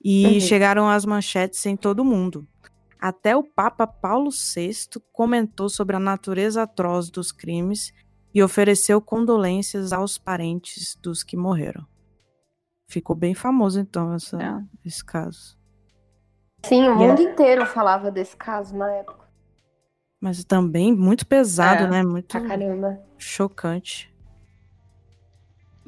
[0.04, 0.40] E Uhum.
[0.40, 2.46] chegaram às manchetes em todo o mundo.
[3.00, 4.70] Até o Papa Paulo VI
[5.12, 7.92] comentou sobre a natureza atroz dos crimes
[8.36, 11.86] e ofereceu condolências aos parentes dos que morreram.
[12.86, 14.62] Ficou bem famoso então essa- É.
[14.84, 15.56] esse caso.
[16.62, 19.24] Sim, o E mundo inteiro falava desse caso na época.
[20.20, 22.02] Mas também muito pesado, É, né?
[22.02, 23.00] Muito Pra caramba.
[23.16, 24.12] chocante.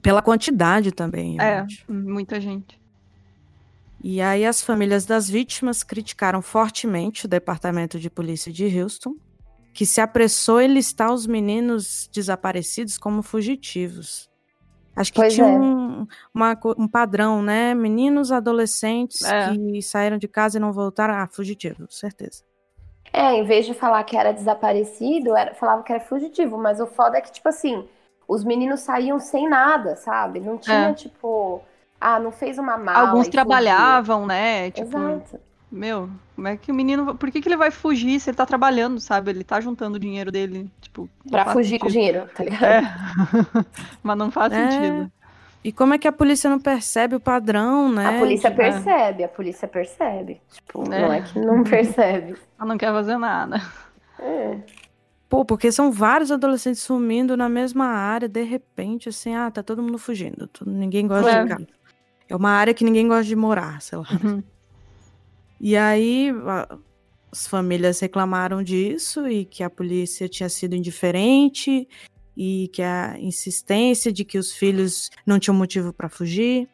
[0.01, 1.37] Pela quantidade também.
[1.39, 1.85] É, acho.
[1.93, 2.81] muita gente.
[4.03, 9.17] E aí as famílias das vítimas criticaram fortemente o Departamento de Polícia de Houston,
[9.79, 14.29] que se apressou em listar os meninos desaparecidos como fugitivos.
[14.97, 15.51] Acho que Pois tinha é.
[15.57, 16.05] um,
[16.35, 17.75] uma um padrão, né?
[17.75, 19.53] Meninos adolescentes É.
[19.55, 21.15] que saíram de casa e não voltaram.
[21.15, 22.43] Ah, fugitivo, certeza.
[23.13, 26.59] É, em vez de falar que era desaparecido, era, falava que era fugitivo.
[26.59, 27.89] Mas o foda é que, tipo assim,
[28.27, 30.41] os meninos saíam sem nada, sabe?
[30.41, 30.93] Não tinha, É.
[30.93, 31.63] tipo,
[32.01, 33.11] ah, não fez uma mala.
[33.11, 33.33] Alguns e fugiu.
[33.33, 34.73] trabalhavam, né?
[34.73, 35.41] Tipo, Exato.
[35.71, 37.15] Meu, como é que o menino.
[37.15, 39.31] Por que, que ele vai fugir se ele tá trabalhando, sabe?
[39.31, 40.71] Ele tá juntando o dinheiro dele.
[40.81, 42.11] Tipo, Pra fugir com o sentido.
[42.13, 42.65] dinheiro, tá ligado?
[42.65, 42.83] É.
[44.03, 44.71] Mas não faz É.
[44.71, 45.13] sentido.
[45.65, 48.07] E como é que a polícia não percebe o padrão, né?
[48.17, 50.41] A polícia de- percebe, a polícia percebe.
[50.53, 51.03] Tipo, É.
[51.03, 52.37] não é que não percebe.
[52.59, 53.61] Ela não quer fazer nada.
[54.19, 54.57] É.
[55.29, 59.83] Pô, porque são vários adolescentes sumindo na mesma área, de repente, assim, ah, tá todo
[59.83, 60.49] mundo fugindo.
[60.65, 61.43] Ninguém gosta É.
[61.43, 61.67] de casa.
[62.31, 64.07] É uma área que ninguém gosta de morar, sei lá.
[64.25, 64.43] Uhum.
[65.61, 66.31] E aí
[67.31, 71.89] as famílias reclamaram disso e que a polícia tinha sido indiferente
[72.37, 76.69] e que a insistência de que os filhos não tinham motivo para fugir.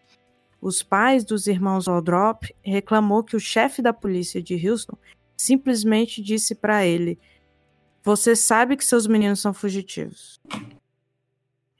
[0.60, 4.96] Os pais dos irmãos Waldrop reclamou que o chefe da polícia de Houston
[5.36, 7.18] simplesmente disse para ele:
[8.02, 10.40] "Você sabe que seus meninos são fugitivos".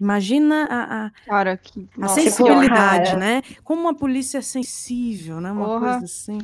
[0.00, 1.88] Imagina a, a- Cara, que.
[1.96, 3.16] a nossa, sensibilidade, cara.
[3.18, 3.42] né?
[3.62, 5.52] Como a polícia é sensível, né?
[5.52, 5.80] Uma Porra.
[5.92, 6.38] coisa assim.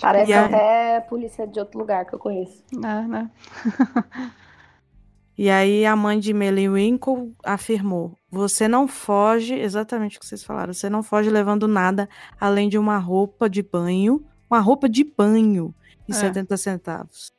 [0.00, 2.62] Parece E aí- até polícia de outro lugar que eu conheço.
[2.84, 3.30] É, né?
[5.38, 10.42] E aí a mãe de Melly Winkle afirmou: "Você não foge, exatamente o que vocês
[10.42, 12.08] falaram, você não foge levando nada
[12.40, 15.74] além de uma roupa de banho, uma roupa de banho
[16.08, 16.14] e É.
[16.14, 17.30] 70 centavos".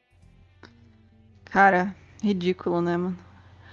[1.45, 3.17] Cara, ridículo, né, mano?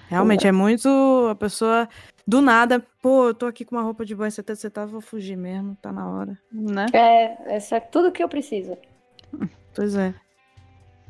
[0.08, 0.88] Realmente é muito
[1.30, 1.86] a pessoa
[2.26, 5.36] do nada, pô, eu tô aqui com uma roupa de banho 70 centavos, vou fugir
[5.36, 6.38] mesmo, tá na hora.
[6.50, 6.86] Né?
[6.92, 8.76] É, isso é tudo que eu preciso.
[9.74, 10.14] Pois é.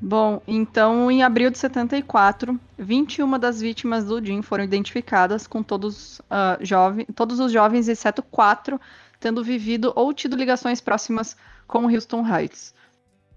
[0.01, 6.21] Bom, então em abril de 74, 21 das vítimas do Jim foram identificadas, com todos,
[6.29, 8.81] ah, jovem, todos os jovens, exceto quatro,
[9.21, 11.37] tendo vivido ou tido ligações próximas
[11.67, 12.75] com Houston Heights.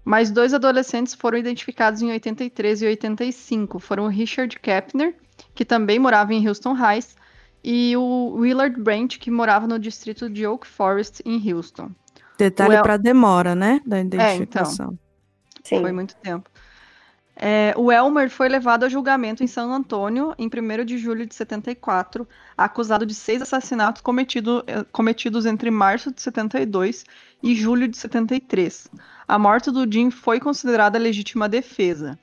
[0.04, 3.78] Mais dois adolescentes foram identificados em 83 e 85.
[3.78, 5.14] Foram o Richard Kepner,
[5.54, 7.16] que também morava em Houston Heights,
[7.62, 11.90] e o Willard Brent, que morava no distrito de Oak Forest, em Houston.
[12.38, 14.18] Detalhe Well- pra demora, né, da então.
[14.20, 14.98] identificação.
[15.64, 15.80] Sim.
[15.80, 16.48] Foi muito tempo.
[17.40, 21.32] É, o Elmer foi levado a julgamento em San Antônio em 1 de julho de
[21.34, 27.04] 74, acusado de seis assassinatos cometido- eh, cometidos entre março de 72
[27.40, 28.88] e julho de 73.
[29.28, 32.18] A morte do Jim foi considerada legítima defesa.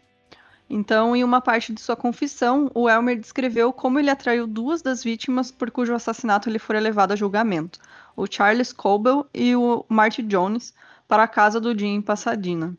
[0.70, 5.04] Então, em uma parte de sua confissão, o Elmer descreveu como ele atraiu duas das
[5.04, 7.80] vítimas por cujo assassinato ele fora levado a julgamento,
[8.16, 10.74] o Charles Coble e o Marty Jones,
[11.08, 12.76] para a casa do Jim em Pasadena.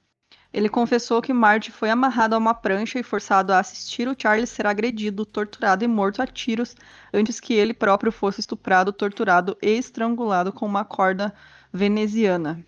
[0.52, 4.50] Ele confessou que Marty foi amarrado a uma prancha e forçado a assistir o Charles
[4.50, 6.74] ser agredido, torturado e morto a tiros
[7.12, 11.32] antes que ele próprio fosse estuprado, torturado e estrangulado com uma corda
[11.72, 12.64] veneziana.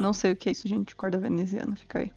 [0.00, 2.12] Não sei o que é isso, gente, corda veneziana, fica aí.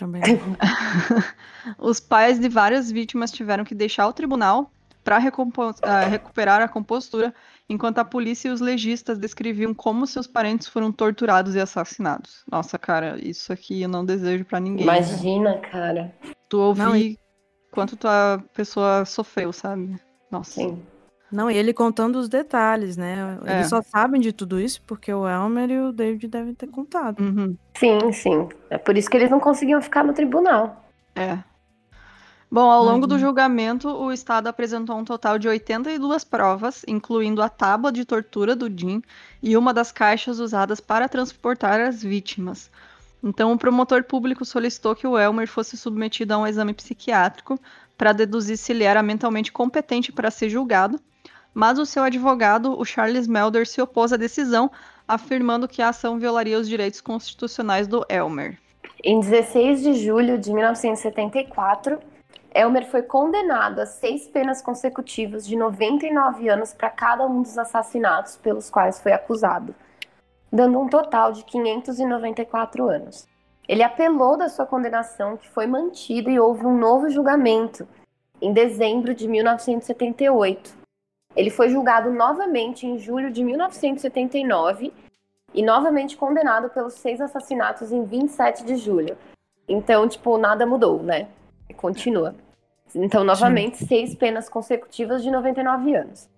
[0.00, 0.22] Também.
[1.78, 4.72] Os pais de várias vítimas tiveram que deixar o tribunal
[5.04, 7.34] para recuperar a compostura,
[7.68, 12.44] enquanto a polícia e os legistas descreviam como seus parentes foram torturados e assassinados.
[12.50, 14.84] Nossa, cara, isso aqui eu não desejo para ninguém.
[14.84, 16.14] Imagina, cara.
[16.48, 17.18] Tu ouvir Não, e-
[17.70, 20.00] quanto tua pessoa sofreu, sabe?
[20.30, 20.60] Nossa.
[20.62, 20.82] Sim.
[21.30, 23.38] Não, e ele contando os detalhes, né?
[23.44, 23.54] É.
[23.54, 27.20] Eles só sabem de tudo isso porque o Elmer e o David devem ter contado.
[27.20, 27.56] Uhum.
[27.74, 28.48] Sim, sim.
[28.68, 30.84] É por isso que eles não conseguiam ficar no tribunal.
[31.14, 31.38] É.
[32.52, 33.28] Bom, ao longo do Imagina.
[33.28, 38.68] julgamento, o Estado apresentou um total de 82 provas, incluindo a tábua de tortura do
[38.68, 39.00] Jim
[39.40, 42.68] e uma das caixas usadas para transportar as vítimas.
[43.22, 47.56] Então, o promotor público solicitou que o Elmer fosse submetido a um exame psiquiátrico
[47.96, 50.98] para deduzir se ele era mentalmente competente para ser julgado,
[51.54, 54.70] mas o seu advogado, o Charles Melder, se opôs à decisão,
[55.06, 58.58] afirmando que a ação violaria os direitos constitucionais do Elmer.
[59.02, 61.98] Em 16 de julho de 1974,
[62.54, 68.36] Elmer foi condenado a seis penas consecutivas de 99 anos para cada um dos assassinatos
[68.36, 69.74] pelos quais foi acusado,
[70.52, 73.26] dando um total de 594 anos.
[73.68, 77.86] Ele apelou da sua condenação, que foi mantida, e houve um novo julgamento
[78.42, 80.79] em dezembro de 1978.
[81.36, 84.92] Ele foi julgado novamente em julho de 1979
[85.54, 89.16] e novamente condenado pelos seis assassinatos em 27 de julho.
[89.68, 91.28] Então, tipo, nada mudou, né?
[91.76, 92.34] Continua.
[92.94, 96.28] Então, novamente, seis penas consecutivas de 99 anos.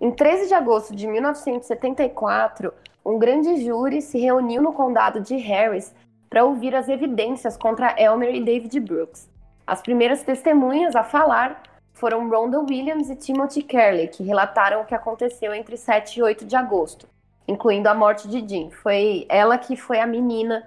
[0.00, 2.72] Em 13 de agosto de 1974,
[3.04, 5.94] um grande júri se reuniu no condado de Harris
[6.28, 9.30] para ouvir as evidências contra Elmer e David Brooks.
[9.66, 11.62] As primeiras testemunhas a falar
[11.98, 16.44] foram Rhonda Williams e Timothy Kerley, que relataram o que aconteceu entre 7 e 8
[16.44, 17.06] de agosto,
[17.46, 18.70] incluindo a morte de Jim.
[18.70, 20.66] Foi ela que foi a menina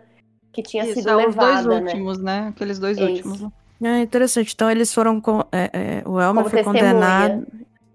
[0.53, 1.91] que tinha Isso, sido é, os levada, dois né?
[1.91, 2.47] últimos, né?
[2.49, 3.07] Aqueles dois Isso.
[3.07, 3.41] últimos.
[3.79, 3.99] né?
[3.99, 4.53] É interessante.
[4.53, 5.19] Então eles foram.
[5.21, 6.83] com- é, é, o Elmer Como foi testemunha.
[6.93, 7.47] condenado.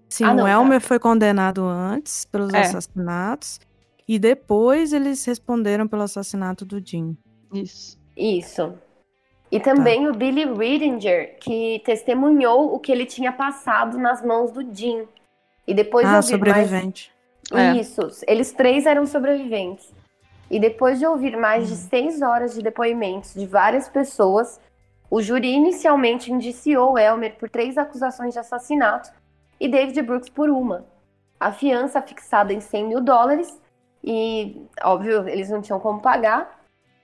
[0.09, 0.51] Sim, Ah, não, o tá.
[0.53, 2.61] Elmer foi condenado antes pelos É.
[2.61, 3.59] assassinatos.
[4.07, 7.15] E depois eles responderam pelo assassinato do Jim.
[7.53, 7.97] Isso.
[8.15, 8.73] Isso.
[9.51, 14.61] E também o Billy Ridinger, que testemunhou o que ele tinha passado nas mãos do
[14.75, 15.07] Jim.
[15.65, 17.11] E depois de Ah, ouvir mais sobrevivente.
[17.53, 17.71] É.
[17.77, 19.93] Isso, eles três eram sobreviventes.
[20.51, 21.79] E depois de ouvir mais de Uhum.
[21.89, 24.59] seis horas de depoimentos de várias pessoas,
[25.09, 29.09] o júri inicialmente indiciou Elmer por três acusações de assassinato
[29.59, 30.85] e David Brooks por uma.
[31.39, 33.61] A fiança fixada em 100 mil dólares
[34.03, 36.56] e, óbvio, eles não tinham como pagar.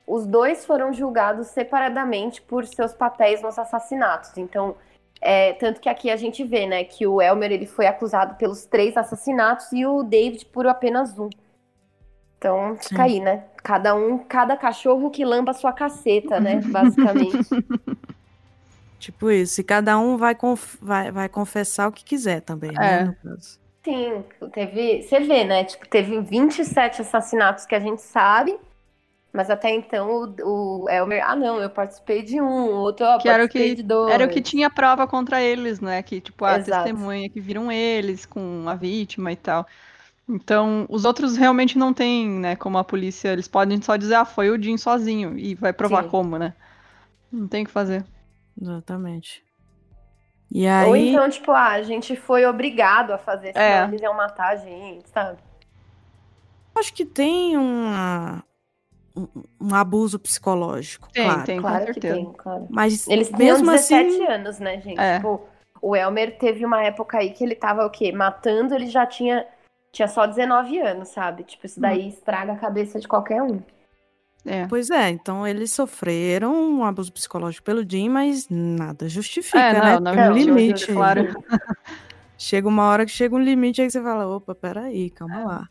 [0.05, 4.37] Os dois foram julgados separadamente por seus papéis nos assassinatos.
[4.37, 4.75] Então,
[5.21, 8.65] é, tanto que aqui a gente vê, né, que o Elmer ele foi acusado pelos
[8.65, 11.29] três assassinatos e o David por apenas um.
[12.37, 12.89] Então, Sim.
[12.89, 13.45] fica aí, né?
[13.63, 16.59] Cada um, cada cachorro que lamba a sua caceta, né?
[16.67, 17.37] Basicamente.
[18.99, 19.61] Tipo isso.
[19.61, 22.99] E cada um vai, conf- vai, vai confessar o que quiser também, né?
[22.99, 23.03] É.
[23.05, 23.59] no caso.
[23.83, 24.23] Sim,
[24.53, 25.03] teve.
[25.03, 25.63] Você vê, né?
[25.63, 28.57] Tipo, teve 27 assassinatos que a gente sabe.
[29.33, 33.17] Mas até então o, o Elmer, ah não, eu participei de um, o outro, ó,
[33.17, 34.13] Que era o participei que- de dois.
[34.13, 36.03] Era o que tinha prova contra eles, né?
[36.03, 36.83] Que, tipo, a Exato.
[36.83, 39.65] testemunha que viram eles com a vítima e tal.
[40.29, 42.55] Então, os outros realmente não tem, né?
[42.55, 45.35] Como a polícia, eles podem só dizer, ah, foi o Jim sozinho.
[45.37, 46.09] E vai provar Sim.
[46.09, 46.53] como, né?
[47.31, 48.05] Não tem o que fazer.
[48.61, 49.43] Exatamente.
[50.51, 51.09] E Ou aí.
[51.09, 53.83] então, tipo, ah, a gente foi obrigado a fazer, senão É.
[53.85, 55.39] eles iam matar a gente, sabe?
[56.75, 58.43] Acho que tem uma,
[59.15, 59.27] um,
[59.61, 61.43] um abuso psicológico, Tem, claro.
[61.45, 62.67] tem, Claro que tem, claro.
[62.69, 64.99] Mas Eles mesmo 17 assim, anos, né, gente?
[64.99, 65.17] É.
[65.17, 65.41] Tipo,
[65.81, 68.11] o Elmer teve uma época aí que ele tava o quê?
[68.11, 69.45] Matando, ele já tinha,
[69.91, 71.43] tinha só 19 anos, sabe?
[71.43, 71.83] Tipo, isso Hum.
[71.83, 73.61] daí estraga a cabeça de qualquer um.
[74.45, 74.67] É.
[74.67, 79.93] Pois é, então eles sofreram um abuso psicológico pelo Jim, mas nada justifica, É, né?
[79.93, 80.87] não, não Tem um limite.
[80.91, 81.21] claro.
[82.37, 85.67] Chega uma hora que chega um limite aí que você fala, opa, peraí, calma lá.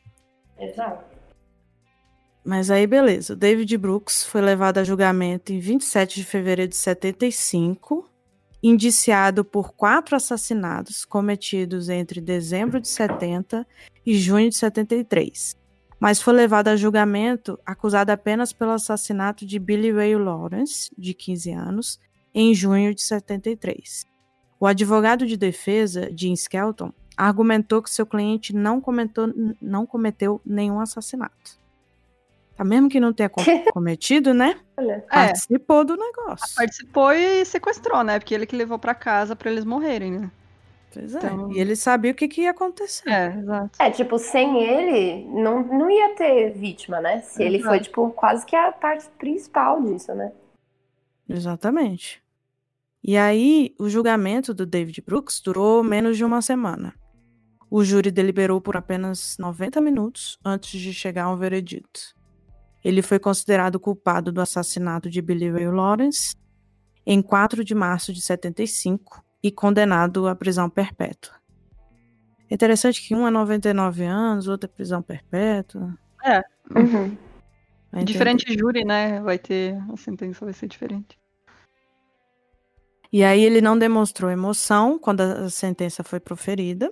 [0.58, 1.04] Exato.
[2.44, 3.36] Mas aí, beleza.
[3.36, 8.08] David Brooks foi levado a julgamento em 27 de fevereiro de 75,
[8.60, 13.66] indiciado por quatro assassinatos cometidos entre dezembro de 70
[14.04, 15.56] e junho de 73.
[16.00, 21.52] Mas foi levado a julgamento acusado apenas pelo assassinato de Billy Ray Lawrence, de 15
[21.52, 22.00] anos,
[22.34, 24.04] em junho de 73.
[24.58, 30.80] O advogado de defesa, Jim Skelton, argumentou que seu cliente não, comentou, não cometeu nenhum
[30.80, 31.61] assassinato.
[32.56, 33.42] Tá, mesmo que não tenha com-
[33.72, 34.58] cometido, né?
[34.76, 35.04] Olha.
[35.10, 36.54] É, Participou do negócio.
[36.54, 38.18] participou e sequestrou, né?
[38.18, 40.30] Porque ele que levou pra casa pra eles morrerem, né?
[40.92, 41.18] Pois é.
[41.18, 43.08] Então- E ele sabia o que, que ia acontecer.
[43.08, 43.70] É, exato.
[43.80, 47.22] É, tipo, sem ele, não, não ia ter vítima, né?
[47.22, 50.30] Se ele foi, tipo, quase que a parte principal disso, né?
[51.28, 52.22] Exatamente.
[53.02, 56.94] E aí, o julgamento do David Brooks durou menos de uma semana.
[57.70, 62.14] O júri deliberou por apenas 90 minutos antes de chegar a um veredito.
[62.84, 66.34] Ele foi considerado culpado do assassinato de Billy Ray Lawrence
[67.06, 71.34] em 4 de março de 75 e condenado à prisão perpétua.
[72.50, 75.96] É interessante que um é 99 anos, outro é prisão perpétua.
[76.74, 77.16] Uhum.
[77.90, 78.04] Vai entender.
[78.04, 79.20] Diferente júri, né?
[79.20, 79.76] Vai ter.
[79.92, 81.18] A sentença vai ser diferente.
[83.12, 86.90] E aí ele não demonstrou emoção quando a sentença foi proferida,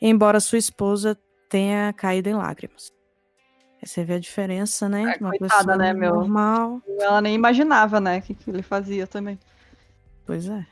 [0.00, 1.16] embora sua esposa
[1.48, 2.92] tenha caído em lágrimas.
[3.84, 5.14] Você vê a diferença, né?
[5.14, 6.14] É, uma coitada, pessoa né, meu?
[6.14, 6.80] normal.
[7.00, 8.18] Ela nem imaginava, né?
[8.18, 9.38] O que, que ele fazia também.
[10.24, 10.64] Pois é.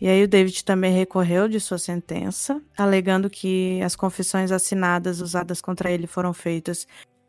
[0.00, 5.60] E aí o David também recorreu de sua sentença, alegando que as confissões assinadas usadas
[5.60, 6.86] contra ele foram feitas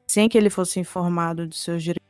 [0.07, 2.05] sem que ele fosse informado de seus direitos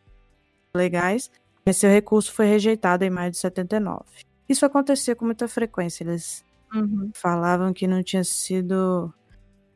[0.76, 1.30] legais,
[1.66, 4.04] mas seu recurso foi rejeitado em maio de 79.
[4.50, 7.10] Isso acontecia com muita frequência, eles Uhum.
[7.16, 9.14] falavam que não tinha sido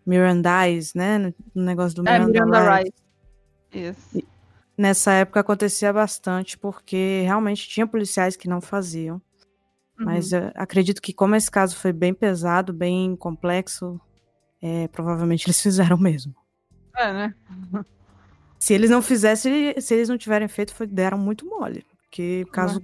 [0.10, 1.34] Mirandize, né?
[1.54, 3.04] No negócio do É, Miranda, Miranda Rights.
[3.72, 3.90] Rice.
[3.90, 4.28] Isso.
[4.78, 9.22] Nessa época acontecia bastante, porque realmente tinha policiais que não faziam.
[10.00, 10.06] Uhum.
[10.06, 14.00] Mas acredito que como esse caso foi bem pesado, bem complexo,
[14.62, 16.34] é, provavelmente eles fizeram mesmo.
[16.96, 17.36] É, né?
[18.58, 21.86] Se eles não fizessem, se eles não tiverem feito, foi, deram muito mole.
[22.04, 22.82] Porque caso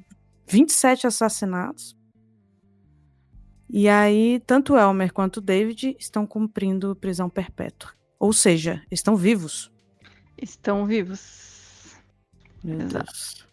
[0.48, 1.98] 27 assassinatos.
[3.70, 7.92] E aí, tanto Elmer quanto David estão cumprindo prisão perpétua.
[8.20, 9.72] Ou seja, estão vivos.
[10.38, 11.96] Estão vivos.
[12.64, 13.06] Meu Exato.
[13.06, 13.48] Deus.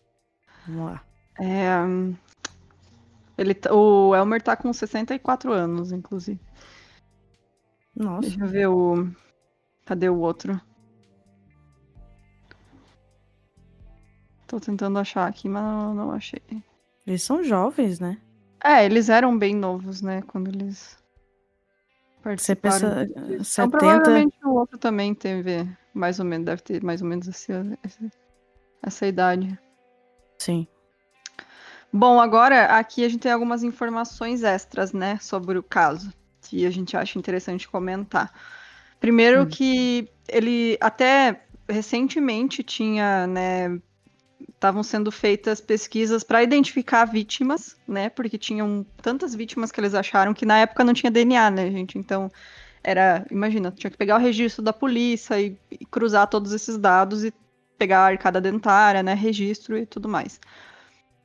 [0.66, 1.04] Vamos lá.
[1.40, 1.70] É,
[3.38, 6.40] ele, tá- o Elmer tá com 64 anos, inclusive.
[7.94, 8.20] Nossa.
[8.28, 9.10] Deixa eu ver o.
[9.84, 10.60] Cadê o outro?
[14.46, 16.42] Tô tentando achar aqui, mas não, não achei.
[17.06, 18.20] Eles são jovens, né?
[18.64, 20.22] É, eles eram bem novos, né?
[20.22, 20.96] Quando eles
[22.36, 22.90] Você participaram.
[22.90, 23.18] pensa, disso.
[23.18, 23.68] eh, Então, 70.
[23.70, 27.52] provavelmente o outro também teve mais ou menos, deve ter mais ou menos esse-
[28.82, 29.58] essa idade.
[30.38, 30.66] Sim.
[31.92, 36.12] Bom, agora aqui a gente tem algumas informações extras, né, sobre o caso.
[36.44, 38.30] que a gente acha interessante comentar.
[39.00, 39.46] Primeiro Hum.
[39.46, 43.80] que ele até recentemente tinha, né,
[44.62, 48.08] estavam sendo feitas pesquisas para identificar vítimas, né?
[48.08, 51.98] Porque tinham tantas vítimas que eles acharam que na época não tinha DNA, né, gente?
[51.98, 52.30] Então
[52.82, 57.24] era, imagina, tinha que pegar o registro da polícia e, e cruzar todos esses dados
[57.24, 57.32] e
[57.76, 60.38] pegar a arcada dentária, né, registro e tudo mais.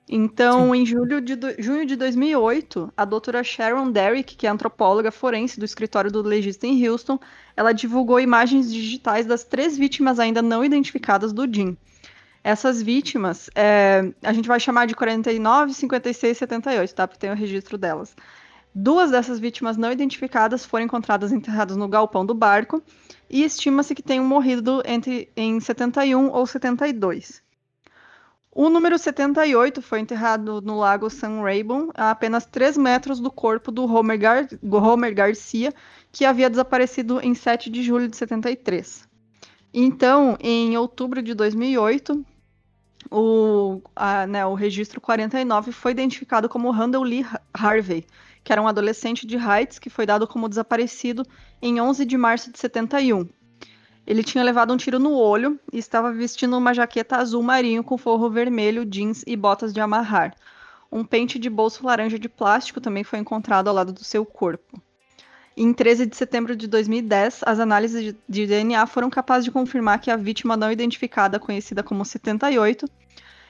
[0.10, 5.12] Então, em julho de, do- junho de 2008, a doutora Sharon Derrick, que é antropóloga
[5.12, 7.20] forense do escritório do legista em Houston,
[7.58, 11.78] ela divulgou imagens digitais das três vítimas ainda não identificadas do Jim.
[12.48, 17.06] Essas vítimas, é, a gente vai chamar de 49, 56 e 78, tá?
[17.06, 18.16] Porque tem o registro delas.
[18.74, 22.82] Duas dessas vítimas não identificadas foram encontradas enterradas no galpão do barco
[23.30, 27.44] e estima-se que tenham morrido entre em 71 ou 72.
[28.50, 33.74] O número 78 foi enterrado no lago San Raybon, a apenas 3 metros do corpo
[33.74, 35.74] do Homer, Gar Homer Garcia,
[36.14, 39.06] que havia desaparecido em 7 de julho de 73.
[39.74, 42.26] Então, em outubro de 2008,
[43.12, 48.06] o, a, né, o registro 49 foi identificado como Randall Lee Harvey,
[48.44, 51.24] que era um adolescente de Heights que foi dado como desaparecido
[51.62, 53.28] em 11 de março de 71.
[54.06, 57.98] Ele tinha levado um tiro no olho e estava vestindo uma jaqueta azul marinho com
[57.98, 60.34] forro vermelho, jeans e botas de amarrar.
[60.90, 64.82] Um pente de bolso laranja de plástico também foi encontrado ao lado do seu corpo.
[65.60, 70.12] Em 13 de setembro de 2010, as análises de, DNA foram capazes de confirmar que
[70.12, 72.88] a vítima não identificada, conhecida como 78,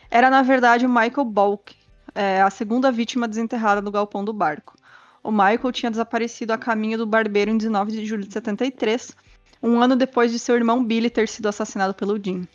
[0.10, 1.76] era na verdade o Michael Balk,
[2.16, 4.78] é, a segunda vítima desenterrada no galpão do barco.
[5.22, 9.14] O Michael tinha desaparecido a caminho do barbeiro em 19 de julho de 73,
[9.62, 12.48] um ano depois de seu irmão Billy ter sido assassinado pelo Jim.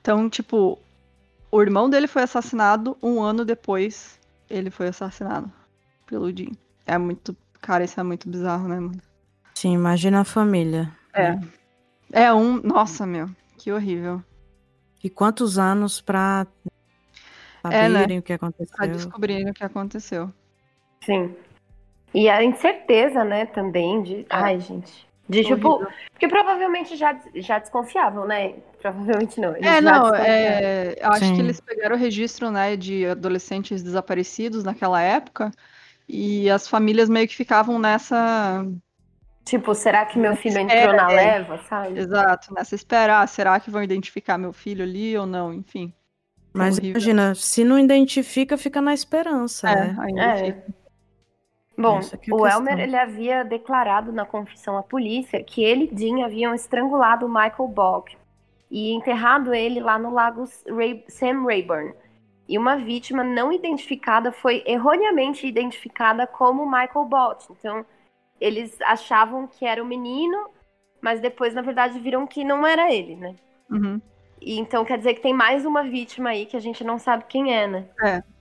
[0.00, 0.76] Então, tipo,
[1.52, 4.18] o irmão dele foi assassinado, um ano depois
[4.50, 5.52] ele foi assassinado
[6.04, 6.50] pelo Jim.
[6.84, 7.36] É muito.
[7.66, 9.02] Cara, isso é muito bizarro, né, mano?
[9.52, 10.88] Sim, imagina a família.
[11.12, 11.36] É.
[12.12, 12.62] É um.
[12.62, 14.22] Nossa, meu, que horrível.
[15.02, 16.46] E quantos anos pra
[17.64, 17.98] É, né?
[17.98, 18.76] saberem o que aconteceu?
[18.76, 20.32] Pra descobrir o que aconteceu.
[21.04, 21.34] Sim.
[22.14, 24.24] E a incerteza, né, também de.
[24.30, 25.04] Ai, gente.
[25.28, 25.68] De tipo.
[25.68, 25.92] Horrível.
[26.12, 28.54] Porque provavelmente já, já desconfiavam, né?
[28.80, 29.56] Provavelmente não.
[29.56, 31.34] eles É, não, é, eu acho Sim.
[31.34, 35.50] que eles pegaram o registro, né, de adolescentes desaparecidos naquela época
[36.08, 38.64] e as famílias meio que ficavam nessa,
[39.44, 41.14] Tipo, será que meu filho entrou na é.
[41.14, 41.98] leva, sabe?
[41.98, 45.92] exato, nessa espera, ah, será que vão identificar meu filho ali ou não, enfim.
[46.52, 46.90] Mas horrível.
[46.92, 49.96] imagina, se não identifica, fica na esperança, É, né?
[50.00, 50.36] ainda É.
[50.46, 50.64] fica.
[51.78, 52.46] Bom, é o questão.
[52.48, 57.68] Elmer ele havia declarado na confissão à polícia que ele e Dean haviam estrangulado Michael
[57.68, 58.16] Bogg
[58.70, 61.92] e enterrado ele lá no lago Ray- Sam Rayburn.
[62.48, 67.46] E uma vítima não identificada foi erroneamente identificada como Michael Bott.
[67.52, 67.84] Então,
[68.40, 70.50] eles achavam que era o menino,
[71.00, 73.36] mas depois, na verdade, viram que não era ele, né?
[73.70, 74.00] Uhum,
[74.40, 77.24] E então quer dizer que tem mais uma vítima aí que a gente não sabe
[77.28, 77.88] quem é, né?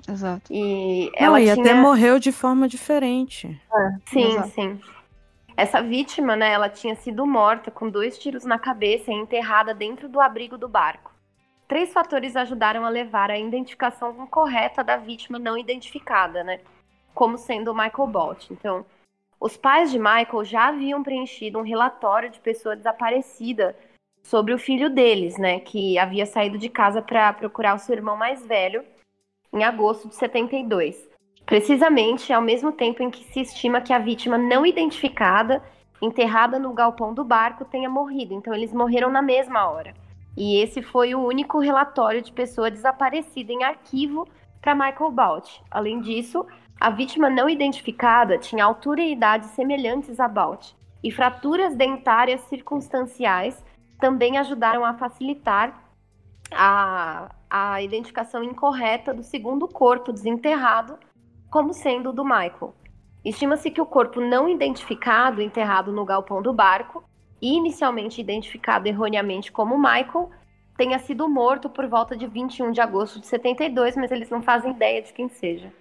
[0.08, 0.51] exato.
[0.51, 1.53] E Não, ela e tinha...
[1.53, 3.60] até morreu de forma diferente.
[4.06, 4.49] Sim, Exato.
[4.49, 4.82] sim.
[5.58, 10.10] Essa vítima, né, ela tinha sido morta com dois tiros na cabeça e enterrada dentro
[10.10, 11.14] do abrigo do barco.
[11.68, 16.59] Três fatores ajudaram a levar à identificação correta da vítima não identificada, né?
[17.13, 18.51] Como sendo o Michael Bolt.
[18.51, 18.86] Então,
[19.39, 23.76] os pais de Michael já haviam preenchido um relatório de pessoa desaparecida
[24.24, 25.59] sobre o filho deles, né?
[25.59, 28.84] Que havia saído de casa para procurar o seu irmão mais velho
[29.51, 34.38] em agosto de 72 precisamente ao mesmo tempo em que se estima que a vítima
[34.38, 35.63] não identificada,
[36.01, 38.34] enterrada no galpão do barco, tenha morrido.
[38.34, 39.93] Então, eles morreram na mesma hora.
[40.38, 44.28] E esse foi o único relatório de pessoa desaparecida em arquivo
[44.62, 45.60] para Michael Balt.
[45.72, 46.46] Além disso,
[46.80, 50.74] a vítima não identificada tinha altura e idade semelhantes a Balt.
[51.04, 53.64] E fraturas dentárias circunstanciais
[54.00, 55.82] também ajudaram a facilitar
[56.52, 60.98] a, a identificação incorreta do segundo corpo desenterrado
[61.50, 62.76] como sendo o do Michael.
[63.24, 67.04] Estima-se que o corpo não identificado, enterrado no galpão do barco,
[67.42, 70.30] inicialmente identificado erroneamente como Michael,
[70.78, 74.72] tenha sido morto por volta de 21 de agosto de 72, mas eles não fazem
[74.72, 75.72] ideia de quem seja.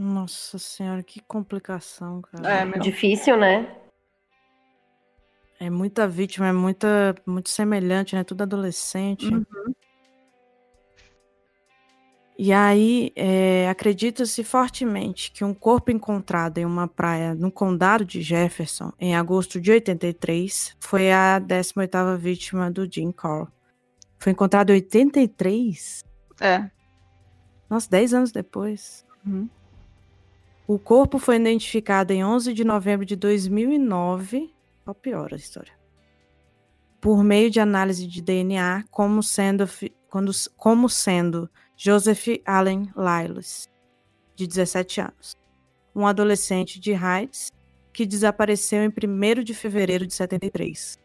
[0.00, 2.60] Nossa senhora, que complicação, cara.
[2.60, 2.80] É, meu.
[2.80, 3.76] Difícil, né?
[5.58, 8.24] É muita vítima, é muita, muito semelhante, né?
[8.24, 9.26] Tudo adolescente.
[9.26, 9.44] Uhum.
[12.38, 18.20] E aí, é, acredita-se fortemente que um corpo encontrado em uma praia no condado de
[18.20, 23.48] Jefferson, em agosto de 83, foi a 18ª vítima do Jim Carl.
[24.18, 26.04] Foi encontrado em 83?
[26.38, 26.70] É.
[27.70, 29.06] Nossa, 10 anos depois.
[29.26, 29.48] Uhum.
[30.66, 34.52] O corpo foi identificado em 11 de novembro de 2009.
[34.84, 35.72] Ó, pior a história.
[37.00, 39.64] Por meio de análise de DNA, como sendo,
[40.56, 43.68] como sendo Joseph Allen Lyles,
[44.34, 45.36] de 17 anos.
[45.94, 47.52] Um adolescente de Heights
[47.92, 50.98] que desapareceu em 1 de fevereiro de 73.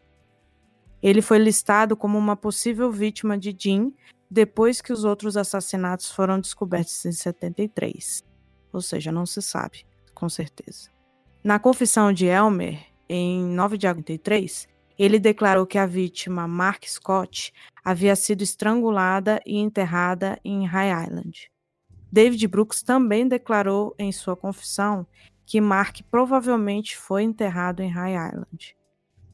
[1.02, 3.94] Ele foi listado como uma possível vítima de Jim
[4.30, 8.24] depois que os outros assassinatos foram descobertos em 73.
[8.72, 10.90] Ou seja, não se sabe, com certeza.
[11.44, 14.68] Na confissão de Elmer, em 9 de 83,
[15.04, 17.52] ele declarou que a vítima, Mark Scott,
[17.84, 21.50] havia sido estrangulada e enterrada em High Island.
[22.12, 25.04] David Brooks também declarou em sua confissão
[25.44, 28.76] que Mark provavelmente foi enterrado em High Island.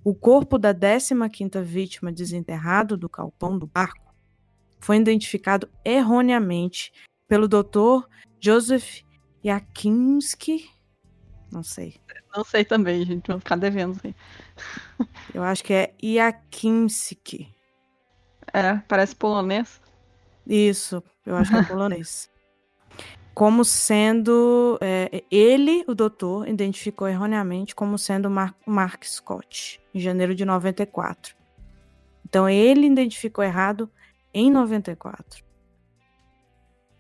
[0.03, 4.15] O corpo da 15ª vítima desenterrado do calpão do barco
[4.81, 6.93] foi identificado erroneamente
[7.27, 8.09] pelo Dr.
[8.41, 9.03] Joseph
[9.45, 10.78] Yakinski.
[11.51, 11.97] Não sei.
[12.35, 13.29] Não sei também, gente.
[13.29, 13.99] Vou ficar devendo.
[15.35, 17.55] Eu acho que é Yakinski.
[18.53, 19.81] É, parece polonês.
[20.47, 22.31] Isso, eu acho que é polonês.
[23.35, 24.79] Como sendo.
[24.81, 31.37] É, ele, o doutor, identificou erroneamente como sendo Mark, Mark Scott, em janeiro de 94.
[32.25, 33.89] Então ele identificou errado
[34.35, 35.48] em 94.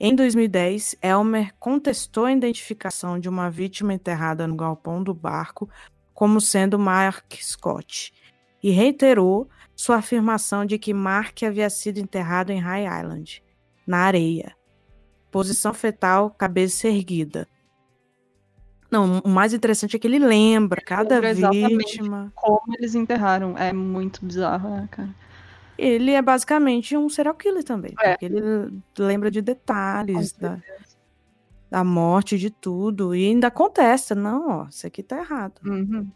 [0.01, 5.69] Em 2010, Elmer contestou a identificação de uma vítima enterrada no galpão do barco
[6.15, 8.13] como sendo Mark Scott
[8.63, 13.43] e reiterou sua afirmação de que Mark havia sido enterrado em High Island,
[13.87, 14.57] na areia.
[15.31, 17.47] Posição fetal, cabeça erguida.
[18.91, 22.33] Não, o mais interessante é que ele lembra cada lembra vítima.
[22.35, 23.57] Como eles enterraram.
[23.59, 25.11] É muito bizarro, né, cara?
[25.79, 27.95] Ele é basicamente um serial killer também.
[28.01, 28.11] É.
[28.11, 30.61] Porque ele lembra de detalhes da,
[31.71, 33.15] da morte, de tudo.
[33.15, 34.15] E ainda contesta.
[34.15, 35.61] Não, ó, isso aqui tá errado.
[35.65, 36.11] Uhum.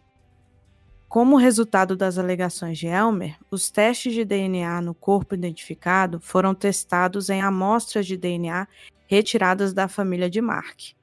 [1.09, 7.29] Como resultado das alegações de Elmer, os testes de DNA no corpo identificado foram testados
[7.31, 8.67] em amostras de DNA
[9.07, 10.95] retiradas da família de Mark.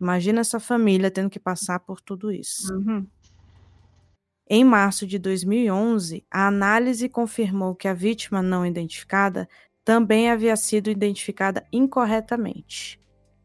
[0.00, 2.74] Imagina essa família tendo que passar por tudo isso.
[2.74, 3.06] Uhum.
[4.54, 9.48] Em março de 2011, a análise confirmou que a vítima não identificada
[9.82, 13.00] também havia sido identificada incorretamente.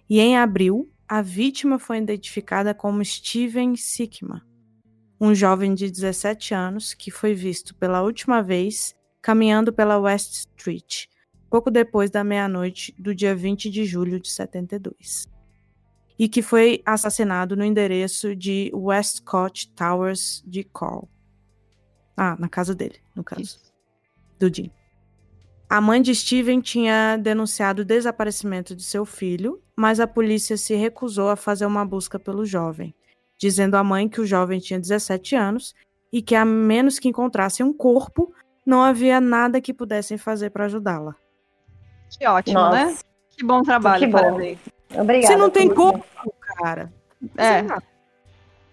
[0.09, 4.45] E em abril, a vítima foi identificada como Steven Sikma,
[5.17, 11.05] um jovem de 17 anos que foi visto pela última vez caminhando pela West Street,
[11.49, 15.36] pouco depois da meia-noite do dia 20 de julho de 72
[16.19, 21.07] e que foi assassinado no endereço de Westcott Towers de Call.
[22.15, 23.41] Ah, na casa dele, no caso.
[23.41, 23.59] Isso.
[24.39, 24.71] Do Jim.
[25.69, 30.73] A mãe de Steven tinha denunciado o desaparecimento de seu filho, mas a polícia se
[30.75, 32.95] recusou a fazer uma busca pelo jovem,
[33.37, 35.75] dizendo à mãe que o jovem tinha 17 anos
[36.11, 38.33] e que, a menos que encontrassem um corpo,
[38.65, 41.15] não havia nada que pudessem fazer para ajudá-la.
[42.17, 42.85] Que ótimo, né?
[42.85, 42.93] Nossa.
[42.93, 42.99] né?
[43.29, 44.17] Que bom trabalho, que bom.
[44.17, 44.59] parabéns.
[44.97, 45.33] Obrigada.
[45.33, 46.03] Você não tem corpo,
[46.57, 46.91] cara.
[47.37, 47.65] É.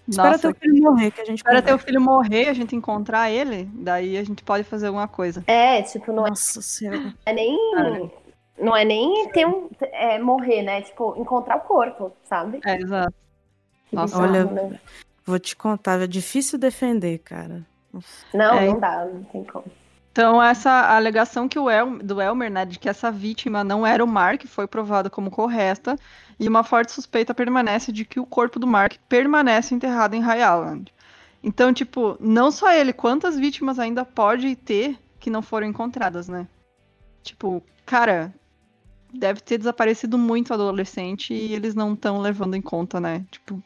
[0.06, 3.30] Espera Nossa, teu filho morrer, que a gente Espera teu filho morrer, a gente encontrar
[3.30, 5.42] ele, daí a gente pode fazer alguma coisa.
[5.46, 7.14] É, tipo, não é Nossa senhora.
[7.24, 7.58] é nem.
[8.56, 10.82] Não é nem ter um, é, morrer, né?
[10.82, 12.60] Tipo, encontrar o corpo, sabe?
[12.64, 13.14] É, exato.
[13.90, 14.78] Nossa, olha, né?
[15.24, 17.62] vou te contar, é difícil defender, cara.
[18.32, 18.66] Não, é.
[18.66, 19.64] não dá, não tem como.
[20.14, 24.04] Então, essa alegação que o El, do Elmer, né, de que essa vítima não era
[24.04, 25.98] o Mark, foi provada como correta,
[26.38, 30.38] e uma forte suspeita permanece de que o corpo do Mark permanece enterrado em High
[30.38, 30.94] Island.
[31.42, 36.46] Então, tipo, não só ele, quantas vítimas ainda pode ter que não foram encontradas, né?
[37.20, 38.32] Tipo, cara,
[39.12, 43.26] deve ter desaparecido muito adolescente e eles não estão levando em conta, né?
[43.32, 43.60] Tipo,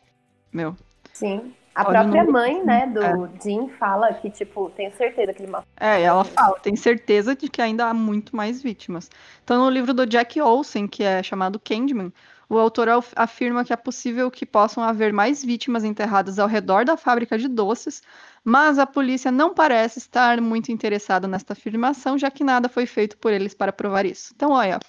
[0.51, 0.75] meu.
[1.13, 1.53] Sim.
[1.79, 3.31] A própria mãe, né, do é.
[3.41, 5.69] Jim fala que, tipo, tenho certeza que ele matou.
[5.79, 9.09] É, ela fala, tem certeza de que ainda há muito mais vítimas.
[9.45, 12.13] Então, no livro do Jack Olsen, que é chamado Candyman,
[12.49, 16.97] o autor afirma que é possível que possam haver mais vítimas enterradas ao redor da
[16.97, 18.03] fábrica de doces,
[18.43, 23.17] mas a polícia não parece estar muito interessada nesta afirmação, já que nada foi feito
[23.19, 24.33] por eles para provar isso.
[24.35, 24.81] Então, olha,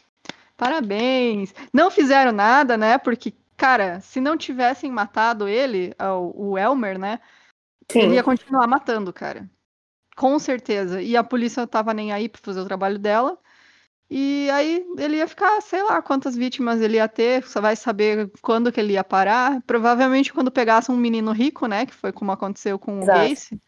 [0.57, 1.53] parabéns.
[1.71, 2.97] Não fizeram nada, né?
[2.97, 5.93] Porque cara, se não tivessem matado ele,
[6.33, 7.19] o, Elmer, né?
[7.91, 8.03] Sim.
[8.03, 9.49] Ele ia continuar matando, cara.
[10.15, 11.01] Com certeza.
[11.01, 13.37] E a polícia tava nem aí pra fazer o trabalho dela.
[14.09, 18.31] E aí ele ia ficar, sei lá, quantas vítimas ele ia ter, só vai saber
[18.41, 19.61] quando que ele ia parar.
[19.63, 21.85] Provavelmente quando pegasse um menino rico, né?
[21.85, 23.19] Que foi como aconteceu com Exato.
[23.19, 23.61] o Gacy.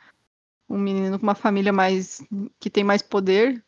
[0.69, 2.23] Um menino com uma família mais.
[2.59, 3.63] que tem mais poder.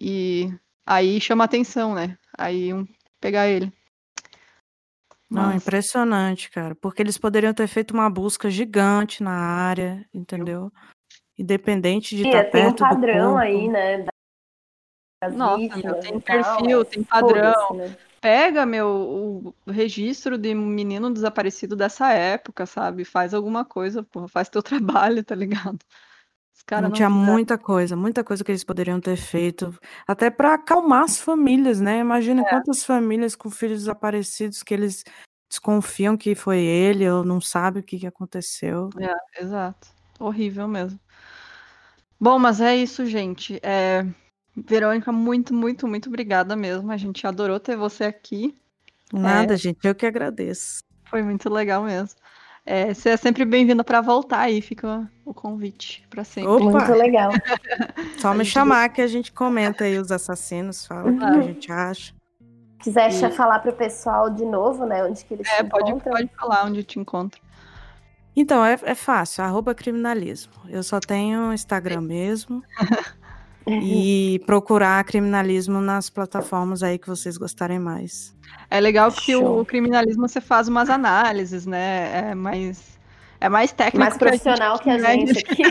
[0.00, 0.48] E
[0.86, 2.16] aí chama atenção, né?
[2.36, 2.86] Aí um,
[3.20, 3.72] pegar ele.
[5.30, 5.56] Não, Nossa.
[5.56, 6.74] impressionante, cara.
[6.74, 10.72] Porque eles poderiam ter feito uma busca gigante na área, entendeu?
[11.38, 14.04] Independente de estar Tia, tem um perto do padrão aí, né?
[15.22, 17.76] Das Nossa, meu, tem tal, perfil, mas tem padrão.
[17.76, 17.96] né?
[18.20, 18.88] Pega, meu,
[19.66, 23.04] o registro de um menino desaparecido dessa época, sabe?
[23.04, 24.62] Faz alguma coisa, porra, faz teu
[25.08, 25.78] trabalho, tá ligado?
[26.60, 27.32] Os caras Não não tinha fizeram.
[27.32, 29.74] muita coisa, muita coisa que eles poderiam ter feito,
[30.06, 32.00] até para acalmar as famílias, né?
[32.00, 35.02] Imagina quantas famílias com filhos desaparecidos que eles
[35.48, 38.90] desconfiam que foi ele ou não sabem o que, que aconteceu.
[39.00, 39.88] É, exato.
[40.18, 41.00] Horrível mesmo.
[42.20, 43.58] Bom, mas é isso, gente.
[43.62, 44.04] É,
[44.54, 46.92] Verônica, muito, muito, muito obrigada mesmo.
[46.92, 48.54] A gente adorou ter você aqui.
[49.10, 50.80] Nada, gente, eu que agradeço.
[51.06, 52.20] Foi muito legal mesmo.
[52.64, 56.50] É, você é sempre bem-vinda para voltar aí, fica o convite para sempre.
[56.52, 57.32] Opa, Muito legal.
[58.18, 61.72] só me chamar que a gente comenta aí os assassinos, fala o que a gente
[61.72, 62.12] acha.
[62.80, 65.04] Quiser E- falar pro pessoal de novo, né?
[65.04, 66.12] Onde que eles É, se pode, encontram.
[66.12, 67.40] pode falar onde te encontro.
[68.36, 70.52] Então, é, é fácil, arroba criminalismo.
[70.68, 72.62] Eu só tenho Instagram mesmo.
[73.82, 78.34] E procurar criminalismo nas plataformas aí que vocês gostarem mais.
[78.70, 79.60] É legal que Show.
[79.60, 82.30] o criminalismo você faz umas análises, né?
[82.30, 82.98] É mais,
[83.40, 83.98] é mais técnico.
[83.98, 85.12] Mais profissional que a né?
[85.12, 85.62] gente aqui.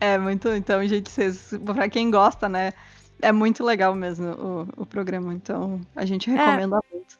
[0.00, 2.72] É muito, então, gente, vocês, pra quem gosta, né?
[3.20, 7.18] É muito legal mesmo o, o programa, então a gente recomenda muito.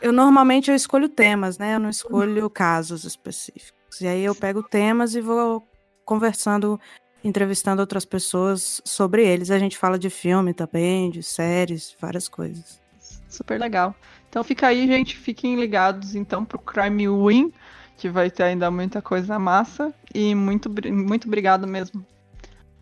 [0.00, 1.76] Eu normalmente eu escolho temas, né?
[1.76, 4.00] Eu não escolho casos específicos.
[4.00, 5.66] E aí eu pego temas e vou
[6.04, 6.80] conversando,
[7.24, 9.50] entrevistando outras pessoas sobre eles.
[9.50, 12.80] A gente fala de filme também, de séries, várias coisas.
[13.28, 13.94] Super legal.
[14.28, 17.52] Então fica aí, gente, fiquem ligados então pro Crime Win,
[17.96, 19.92] que vai ter ainda muita coisa massa.
[20.14, 22.04] E muito, muito obrigado mesmo.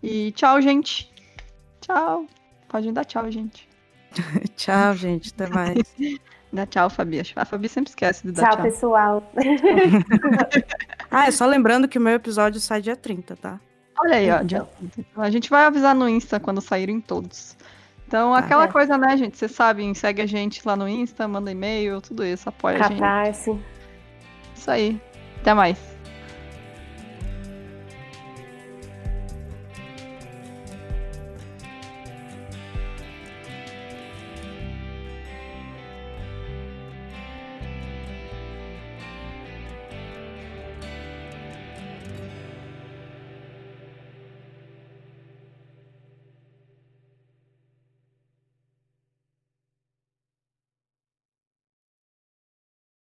[0.02, 1.10] E tchau, gente.
[1.80, 2.26] Tchau.
[2.68, 3.68] Pode dar tchau, gente.
[4.56, 5.32] Tchau, gente.
[5.32, 5.78] Até mais.
[6.52, 7.22] Dá tchau, Fabi.
[7.34, 8.62] A Fabi sempre esquece de dar Tchau, tchau.
[8.62, 9.32] pessoal.
[11.14, 13.60] Ah, é só lembrando que o meu episódio sai dia 30, tá?
[14.02, 14.40] Olha aí, ó.
[14.42, 14.68] Então.
[15.16, 17.56] A gente vai avisar no Insta quando saírem todos.
[18.06, 18.38] Então, Tá.
[18.38, 18.68] aquela É.
[18.68, 19.36] coisa, né, gente?
[19.38, 23.00] Vocês sabem, segue a gente lá no Insta, manda e-mail, tudo isso, apoia a gente.
[23.00, 23.58] Catarse.
[24.54, 25.00] Isso aí.
[25.40, 25.78] Até mais.